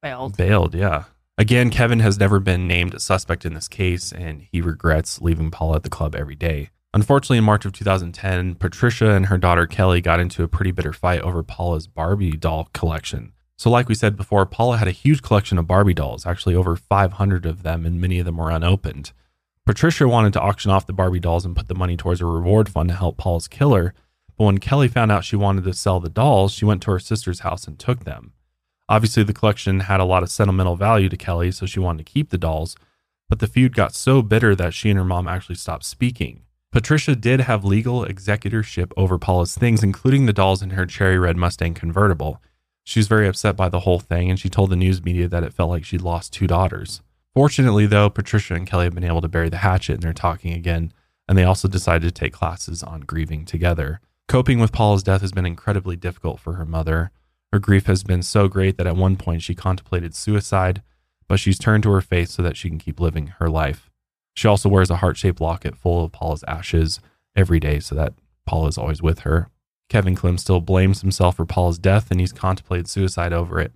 [0.02, 0.38] failed.
[0.38, 1.06] Bailed, yeah.
[1.38, 5.50] Again, Kevin has never been named a suspect in this case, and he regrets leaving
[5.50, 6.70] Paula at the club every day.
[6.96, 10.94] Unfortunately, in March of 2010, Patricia and her daughter Kelly got into a pretty bitter
[10.94, 13.34] fight over Paula's Barbie doll collection.
[13.58, 16.76] So, like we said before, Paula had a huge collection of Barbie dolls, actually over
[16.76, 19.12] 500 of them, and many of them were unopened.
[19.66, 22.70] Patricia wanted to auction off the Barbie dolls and put the money towards a reward
[22.70, 23.94] fund to help Paula's killer.
[24.38, 27.00] But when Kelly found out she wanted to sell the dolls, she went to her
[27.00, 28.34] sister's house and took them.
[28.88, 32.12] Obviously, the collection had a lot of sentimental value to Kelly, so she wanted to
[32.12, 32.76] keep the dolls.
[33.30, 36.42] But the feud got so bitter that she and her mom actually stopped speaking.
[36.74, 41.38] Patricia did have legal executorship over Paula's things, including the dolls in her cherry red
[41.38, 42.42] Mustang convertible.
[42.84, 45.44] She was very upset by the whole thing, and she told the news media that
[45.44, 47.04] it felt like she'd lost two daughters.
[47.36, 50.52] Fortunately, though, Patricia and Kelly have been able to bury the hatchet and they're talking
[50.52, 50.92] again,
[51.30, 54.02] and they also decided to take classes on grieving together.
[54.28, 57.12] Coping with Paula's death has been incredibly difficult for her mother.
[57.52, 60.82] Her grief has been so great that at one point she contemplated suicide,
[61.28, 63.92] but she's turned to her faith so that she can keep living her life.
[64.36, 67.00] She also wears a heart shaped locket full of Paula's ashes
[67.36, 68.14] every day so that
[68.46, 69.50] Paula is always with her.
[69.90, 73.72] Kevin Klym still blames himself for Paula's death and he's contemplated suicide over it.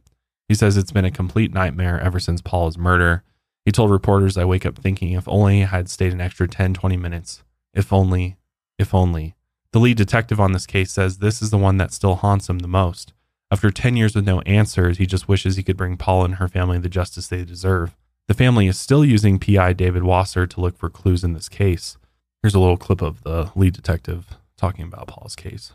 [0.47, 3.23] He says it's been a complete nightmare ever since Paula's murder.
[3.65, 6.73] He told reporters, I wake up thinking if only I had stayed an extra 10,
[6.73, 7.43] 20 minutes.
[7.73, 8.37] If only,
[8.79, 9.35] if only.
[9.73, 12.59] The lead detective on this case says this is the one that still haunts him
[12.59, 13.13] the most.
[13.51, 16.47] After 10 years with no answers, he just wishes he could bring Paula and her
[16.47, 17.95] family the justice they deserve.
[18.27, 21.97] The family is still using PI David Wasser to look for clues in this case.
[22.43, 25.71] Here's a little clip of the lead detective talking about Paul's case.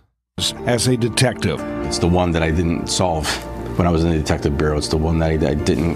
[0.66, 3.26] As a detective, It's the one that I didn't solve
[3.78, 4.76] when I was in the detective bureau.
[4.76, 5.94] It's the one that I, I didn't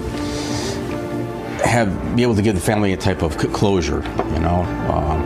[1.61, 4.01] have be able to give the family a type of closure.
[4.33, 5.21] You know, um,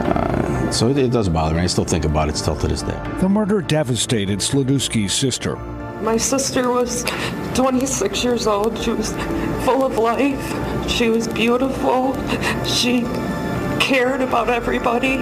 [0.00, 1.60] uh, so it, it does bother me.
[1.60, 2.98] I still think about it still to this day.
[3.20, 5.56] the murder devastated Sladewski's sister.
[6.00, 7.04] My sister was
[7.58, 8.78] 26 years old.
[8.78, 9.10] She was
[9.64, 10.88] full of life.
[10.88, 12.14] She was beautiful.
[12.64, 13.00] She
[13.80, 15.16] cared about everybody.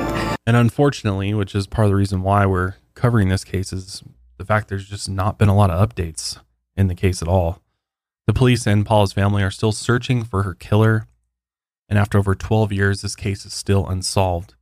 [0.46, 4.02] And unfortunately, which is part of the reason why we're covering this case, is
[4.36, 6.38] the fact there's just not been a lot of updates
[6.76, 7.62] in the case at all.
[8.26, 11.06] The police and Paula's family are still searching for her killer.
[11.88, 14.52] And after over 12 years, this case is still unsolved.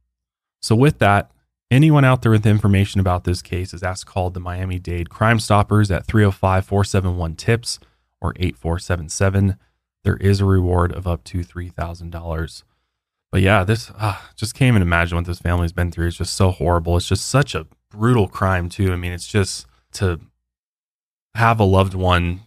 [0.62, 1.32] So, with that,
[1.74, 5.10] anyone out there with information about this case is asked to call the Miami Dade
[5.10, 7.78] Crime Stoppers at 305 471 TIPS
[8.20, 9.56] or 8477.
[10.04, 12.62] There is a reward of up to $3,000.
[13.32, 16.06] But yeah, this ah, just can't even imagine what this family's been through.
[16.06, 16.96] It's just so horrible.
[16.96, 18.92] It's just such a brutal crime, too.
[18.92, 20.20] I mean, it's just to
[21.34, 22.42] have a loved one,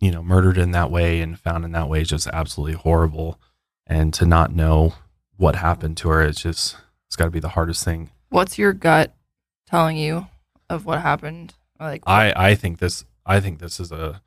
[0.00, 3.38] you know, murdered in that way and found in that way is just absolutely horrible.
[3.86, 4.94] And to not know
[5.36, 6.76] what happened to her, it's just,
[7.10, 8.08] it's got to be the hardest thing.
[8.28, 9.12] What's your gut
[9.66, 10.28] telling you
[10.68, 11.54] of what happened?
[11.80, 14.22] Like, I, I think this, I think this is a,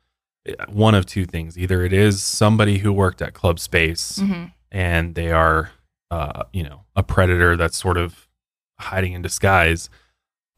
[0.68, 1.56] one of two things.
[1.56, 4.52] Either it is somebody who worked at Club Space Mhm.
[4.70, 5.70] and they are,
[6.10, 8.28] uh, you know, a predator that's sort of
[8.78, 9.88] hiding in disguise,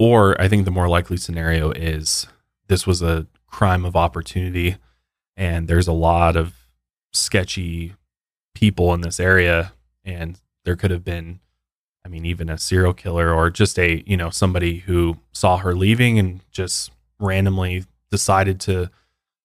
[0.00, 2.26] or I think the more likely scenario is
[2.66, 4.78] this was a crime of opportunity,
[5.36, 6.54] and there's a lot of
[7.12, 7.94] sketchy
[8.52, 9.72] people in this area,
[10.04, 11.38] and there could have been,
[12.06, 15.74] I mean, even a serial killer or just a, you know, somebody who saw her
[15.74, 18.90] leaving and just randomly decided to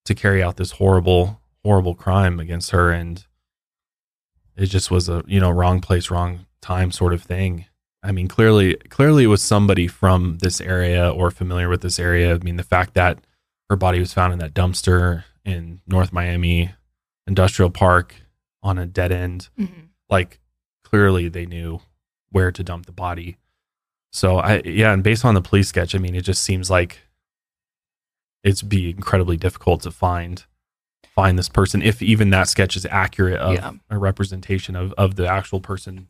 [0.05, 2.91] to carry out this horrible horrible crime against her.
[2.91, 3.25] And
[4.55, 7.65] it just was a you know wrong place wrong time sort of thing.
[8.03, 12.35] I mean clearly clearly it was somebody from this area or familiar with this area.
[12.35, 13.17] I mean the fact that
[13.71, 16.71] her body was found in that dumpster in north miami
[17.25, 18.15] industrial park
[18.61, 19.87] on a dead end Mhm.
[20.09, 20.39] like
[20.83, 21.81] clearly they knew
[22.31, 23.37] where to dump the body.
[24.13, 26.99] So i yeah and based on the police sketch i mean it just seems like
[28.43, 30.45] it's be incredibly difficult to find
[31.05, 33.71] find this person if even that sketch is accurate of Yeah.
[33.89, 36.07] a representation of of the actual person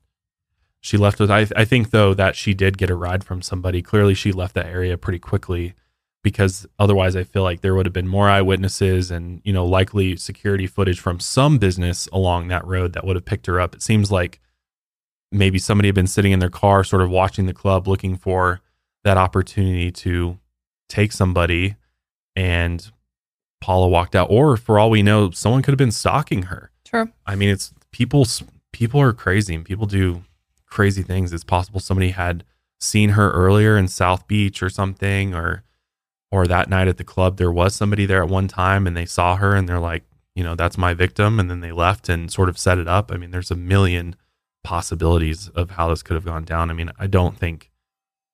[0.84, 1.30] she left with.
[1.30, 3.84] I, I think though that she did get a ride from somebody.
[3.84, 5.76] Clearly she left that area pretty quickly
[6.24, 10.16] because otherwise i feel like there would have been more eyewitnesses and you know likely
[10.16, 13.76] security footage from some business along that road that would have picked her up.
[13.76, 14.40] It seems like
[15.32, 18.62] maybe somebody had been sitting in their car sort of watching the club looking for
[19.04, 20.38] that opportunity to
[20.90, 21.76] take somebody
[22.36, 22.92] and
[23.62, 26.72] Paula walked out or for all we know someone could have been stalking her.
[26.86, 27.12] Sure.
[27.26, 28.26] I mean it's people
[28.74, 30.24] people are crazy and people do
[30.66, 31.32] crazy things.
[31.32, 32.44] It's possible somebody had
[32.80, 35.64] seen her earlier in South Beach or something or
[36.32, 39.06] or that night at the club there was somebody there at one time and they
[39.06, 40.04] saw her and they're like,
[40.34, 43.12] you know, that's my victim and then they left and sort of set it up.
[43.12, 44.16] I mean there's a million
[44.64, 46.70] possibilities of how this could have gone down.
[46.70, 47.70] I mean, I don't think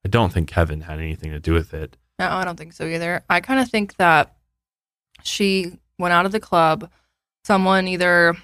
[0.06, 1.98] I don't think Kevin had anything to do with it.
[2.20, 3.24] No, I don't think so either.
[3.30, 4.36] I kind of think that
[5.24, 6.90] she went out of the club.
[7.46, 8.36] Someone either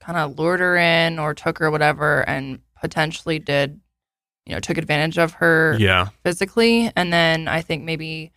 [0.00, 3.80] kind of lured her in or took her, whatever, and potentially did,
[4.46, 6.08] you know, took advantage of her Yeah.
[6.24, 6.90] physically.
[6.96, 8.32] And then I think maybe,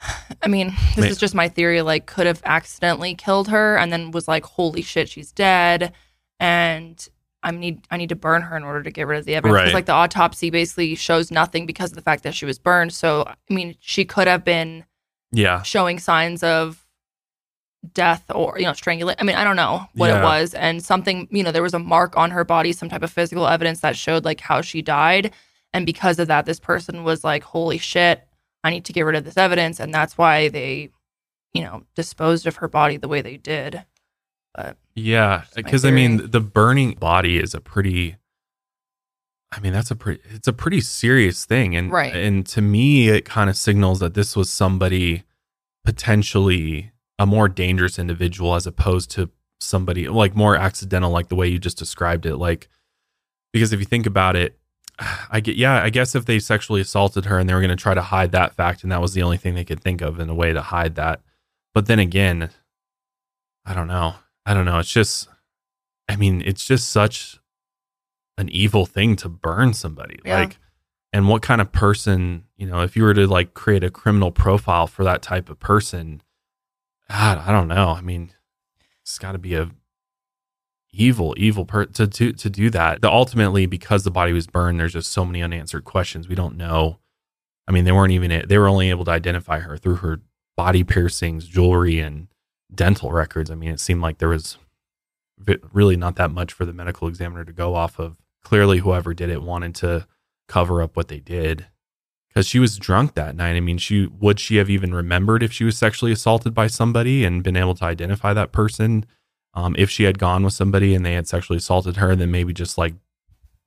[0.42, 3.92] I mean, this May- is just my theory, like, could have accidentally killed her and
[3.92, 5.92] then was like, holy shit, she's dead.
[6.40, 7.06] And
[7.46, 9.54] I need I need to burn her in order to get rid of the evidence.
[9.54, 9.72] Right.
[9.74, 12.92] Like the autopsy basically shows nothing because of the fact that she was burned.
[12.92, 14.84] So I mean, she could have been
[15.32, 15.62] Yeah.
[15.62, 16.84] showing signs of
[17.92, 19.18] death or you know strangulation.
[19.20, 20.20] I mean, I don't know what Yeah.
[20.20, 23.02] it was, and something you know there was a mark on her body, some type
[23.02, 25.32] of physical evidence that showed like how she died,
[25.72, 28.26] and because of that, this person was like, "Holy shit,
[28.64, 30.90] I need to get rid of this evidence," and that's why they,
[31.54, 33.84] you know, disposed of her body the way they did.
[34.56, 38.16] But Yeah, because I mean, the burning body is a pretty.
[39.52, 40.22] I mean, that's a pretty.
[40.30, 42.14] It's a pretty serious thing, and Right.
[42.14, 45.24] And to me, it kind of signals that this was somebody
[45.84, 49.30] potentially a more dangerous individual as opposed to
[49.60, 52.36] somebody like more accidental, like the way you just described it.
[52.36, 52.68] Like,
[53.52, 54.58] because if you think about it,
[55.30, 55.56] I get.
[55.56, 58.02] Yeah, I guess if they sexually assaulted her and they were going to try to
[58.02, 60.34] hide that fact, and that was the only thing they could think of in a
[60.34, 61.20] way to hide that.
[61.74, 62.50] But then again,
[63.66, 64.14] I don't know.
[64.46, 64.78] I don't know.
[64.78, 65.28] It's just,
[66.08, 67.38] I mean, it's just such
[68.38, 70.20] an evil thing to burn somebody.
[70.24, 70.40] Yeah.
[70.40, 70.58] Like,
[71.12, 74.30] and what kind of person, you know, if you were to like create a criminal
[74.30, 76.22] profile for that type of person,
[77.10, 77.90] God, I don't know.
[77.90, 78.32] I mean,
[79.02, 79.70] it's got to be a
[80.92, 83.02] evil, evil per to, to to do that.
[83.02, 86.28] The ultimately, because the body was burned, there's just so many unanswered questions.
[86.28, 86.98] We don't know.
[87.68, 90.20] I mean, they weren't even they were only able to identify her through her
[90.56, 92.28] body piercings, jewelry, and
[92.74, 93.50] dental records.
[93.50, 94.58] I mean, it seemed like there was
[95.72, 98.16] really not that much for the medical examiner to go off of.
[98.42, 100.06] Clearly, whoever did it wanted to
[100.48, 101.66] cover up what they did
[102.28, 103.56] because she was drunk that night.
[103.56, 107.24] I mean, she would she have even remembered if she was sexually assaulted by somebody
[107.24, 109.04] and been able to identify that person?
[109.54, 112.52] Um, if she had gone with somebody and they had sexually assaulted her, then maybe
[112.52, 112.94] just like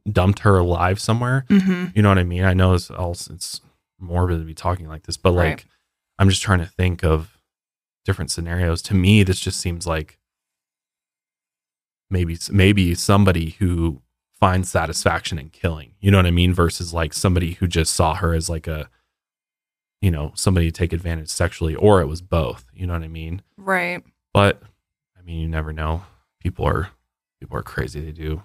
[0.09, 1.45] dumped her alive somewhere.
[1.49, 1.93] Mhm.
[1.95, 2.45] You know what I mean?
[2.45, 3.59] I know it's all it's
[3.99, 5.49] morbid to be talking like this, but Right.
[5.49, 5.65] like
[6.19, 7.37] I'm just trying to think of
[8.09, 8.81] different scenarios.
[8.81, 10.17] To me, this just seems like
[12.09, 14.01] maybe maybe somebody who
[14.39, 15.91] finds satisfaction in killing.
[15.99, 16.55] You know what I mean?
[16.55, 18.89] Versus like somebody who just saw her as like a
[20.01, 22.65] you know, somebody to take advantage sexually, or it was both.
[22.73, 23.43] You know what I mean?
[23.57, 24.01] Right.
[24.33, 24.59] But
[25.15, 26.01] I mean, you never know.
[26.39, 26.89] People are
[27.39, 28.01] people are crazy.
[28.01, 28.41] They do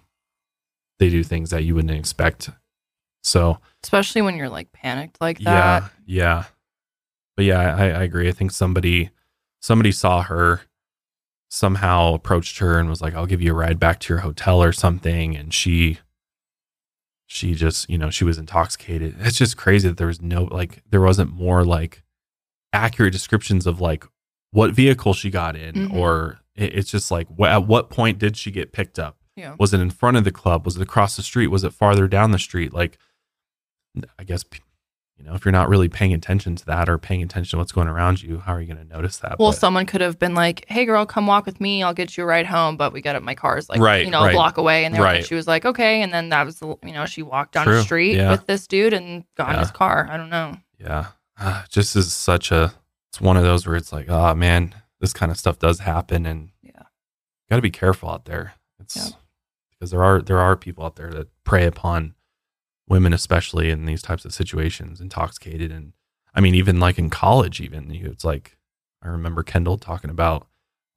[0.99, 2.51] they do things that you wouldn't expect.
[3.23, 5.45] So Especially when you're like panicked like that.
[5.47, 6.45] yeah, yeah.
[7.35, 8.29] But yeah, I, I agree.
[8.29, 9.09] I think somebody
[9.65, 10.61] somebody saw her
[11.49, 14.63] somehow approached her and was like, "I'll give you a ride back to your hotel
[14.63, 15.99] or something," and she
[17.27, 19.17] she just you know she was intoxicated.
[19.21, 22.03] It's just crazy that there was no like there wasn't more like
[22.73, 24.05] accurate descriptions of like
[24.51, 25.95] what vehicle she got in Mhm.
[25.95, 29.55] or it, it's just like wh- at what point did she get picked up Yeah.
[29.59, 32.07] was it in front of the club was it across the street was it farther
[32.09, 32.99] down the street like
[34.19, 34.45] i guess
[35.17, 37.73] you know if you're not really paying attention to that or paying attention to what's
[37.73, 40.19] going around you how are you going to notice that Well, But- someone could have
[40.19, 41.83] been like, "Hey, girl, come walk with me.
[41.83, 43.23] I'll get you a ride home." But we got up.
[43.23, 44.31] My car's like, Right, you know, right.
[44.31, 45.25] a block away, and Right.
[45.25, 47.77] she was like, "Okay." And then that was, the, you know, she walked down True,
[47.77, 48.31] the street yeah.
[48.33, 50.09] with this dude and got in his car.
[50.11, 50.57] I don't know.
[50.79, 51.07] yeah
[51.39, 52.73] Ah, just is such a
[53.11, 56.27] it's one of those where it's like oh man this kind of stuff does happen
[56.27, 56.83] and yeah
[57.51, 59.15] got to be careful out there it's
[59.71, 62.14] because there are there are people out there that prey upon
[62.89, 65.93] women especially in these types of situations intoxicated and
[66.35, 68.57] i mean even like in college even you- it's like
[69.03, 70.47] i remember kendall talking about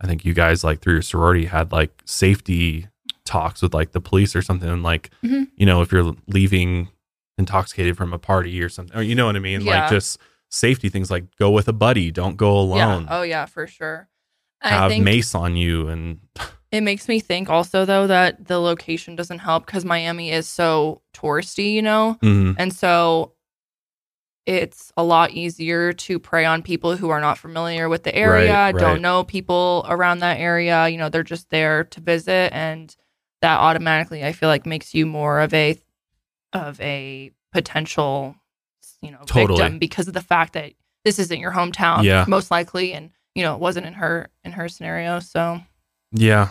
[0.01, 2.87] i think you guys like through your sorority had like safety
[3.25, 5.47] talks with like the police or something and like Mhm.
[5.55, 6.89] you know if you're leaving
[7.37, 9.81] intoxicated from a party or something or you know what i mean Yeah.
[9.81, 10.17] like just
[10.49, 13.17] safety things like go with a buddy don't go alone Yeah.
[13.19, 14.07] Oh yeah, for sure.
[14.61, 16.19] I have think mace on you and
[16.71, 21.01] it makes me think also though that the location doesn't help because Miami is so
[21.13, 22.55] touristy, you know, Mhm.
[22.57, 23.33] and so
[24.45, 28.53] it's a lot easier to prey on people who are not familiar with the area,
[28.71, 30.87] Right, don't know people around that area.
[30.87, 32.95] You know, they're just there to visit, and
[33.41, 35.77] that automatically, I feel like, makes you more of a
[36.53, 38.35] of a potential,
[39.01, 39.59] you know, Totally.
[39.63, 40.71] victim because of the fact that
[41.03, 42.23] this isn't your hometown, Yeah.
[42.27, 45.19] most likely, and you know, it wasn't in her in her scenario.
[45.19, 45.59] So
[46.13, 46.49] Yeah.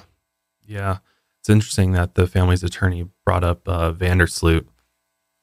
[0.66, 0.98] Yeah.
[1.40, 4.68] It's interesting that the family's attorney brought up uh, van der Sloot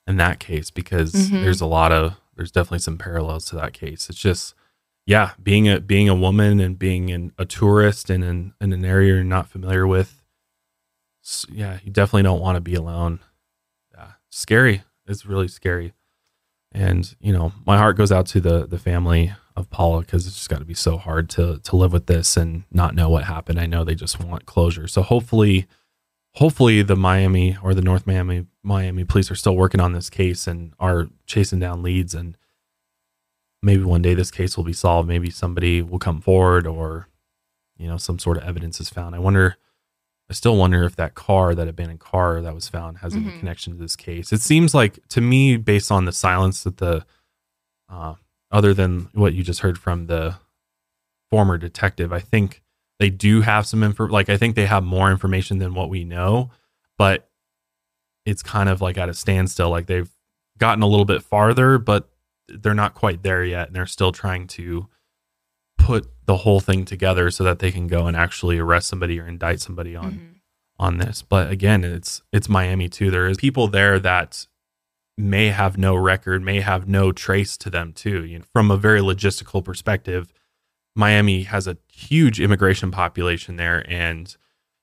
[0.05, 1.43] in that case because Mhm.
[1.43, 4.09] there's a lot of there's definitely some parallels to that case.
[4.09, 4.53] It's just
[5.05, 8.83] yeah, being a being a woman and being in, a tourist and in, in an
[8.85, 10.21] area you're not familiar with.
[11.23, 13.19] s- Yeah, you definitely don't want to be alone.
[13.93, 14.83] Yeah, scary.
[15.05, 15.93] It's really scary.
[16.71, 20.35] And you know, my heart goes out to the the family of Paula because it's
[20.35, 23.25] just got to be so hard to to live with this and not know what
[23.25, 23.59] happened.
[23.59, 24.87] I know they just want closure.
[24.87, 25.67] So hopefully,
[26.35, 30.47] hopefully the Miami or the North Miami Miami police are still working on this case
[30.47, 32.15] and are chasing down leads.
[32.15, 32.37] And
[33.61, 35.07] maybe one day this case will be solved.
[35.07, 37.07] Maybe somebody will come forward or
[37.77, 39.15] you know some sort of evidence is found.
[39.15, 39.57] I wonder.
[40.29, 43.39] I still wonder if that car, that abandoned car that was found, has any Mhm.
[43.39, 44.31] connection to this case.
[44.31, 47.05] It seems like to me, based on the silence that the,
[47.89, 48.15] uh,
[48.53, 50.35] other than what you just heard from the
[51.29, 52.61] former detective, I think
[52.99, 54.07] they do have some info.
[54.07, 56.51] Like I think they have more information than what we know,
[56.97, 57.29] but
[58.25, 59.69] it's kind of like at a standstill.
[59.69, 60.09] Like they've
[60.59, 62.09] gotten a little bit farther, but
[62.47, 64.87] they're not quite there yet, and they're still trying to
[65.77, 69.27] put the whole thing together so that they can go and actually arrest somebody or
[69.27, 70.33] indict somebody on mm-hmm.
[70.77, 71.23] on this.
[71.23, 73.09] But again, it's it's Miami too.
[73.09, 74.47] There is people there that
[75.17, 78.23] may have no record, may have no trace to them too.
[78.25, 80.33] You know, from a very logistical perspective,
[80.95, 84.35] Miami has a huge immigration population there, and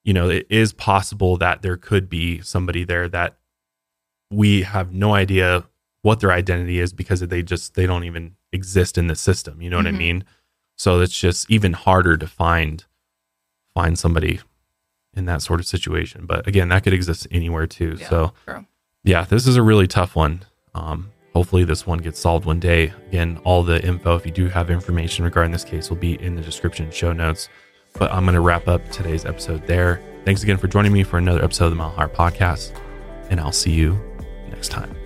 [0.04, 3.36] you know it is possible that there could be somebody there that
[4.30, 5.64] we have no idea
[6.02, 9.60] what their identity is because they just they don't even exist in the system.
[9.60, 9.98] You know what I Mhm.
[9.98, 10.24] mean?
[10.76, 12.84] So it's just even harder to find
[13.74, 14.40] find somebody
[15.14, 16.24] in that sort of situation.
[16.26, 17.96] But again, that could exist anywhere too.
[17.98, 18.66] so true.
[19.04, 20.44] Yeah, this is a really tough one.
[20.74, 22.92] Um, hopefully, this one gets solved one day.
[23.08, 26.34] Again, all the info, if you do have information regarding this case, will be in
[26.34, 27.48] the description show notes.
[27.98, 30.02] But I'm going to wrap up today's episode there.
[30.24, 32.78] Thanks again for joining me for another episode of the Mile Higher Podcast,
[33.30, 33.98] and I'll see you
[34.50, 34.99] next time.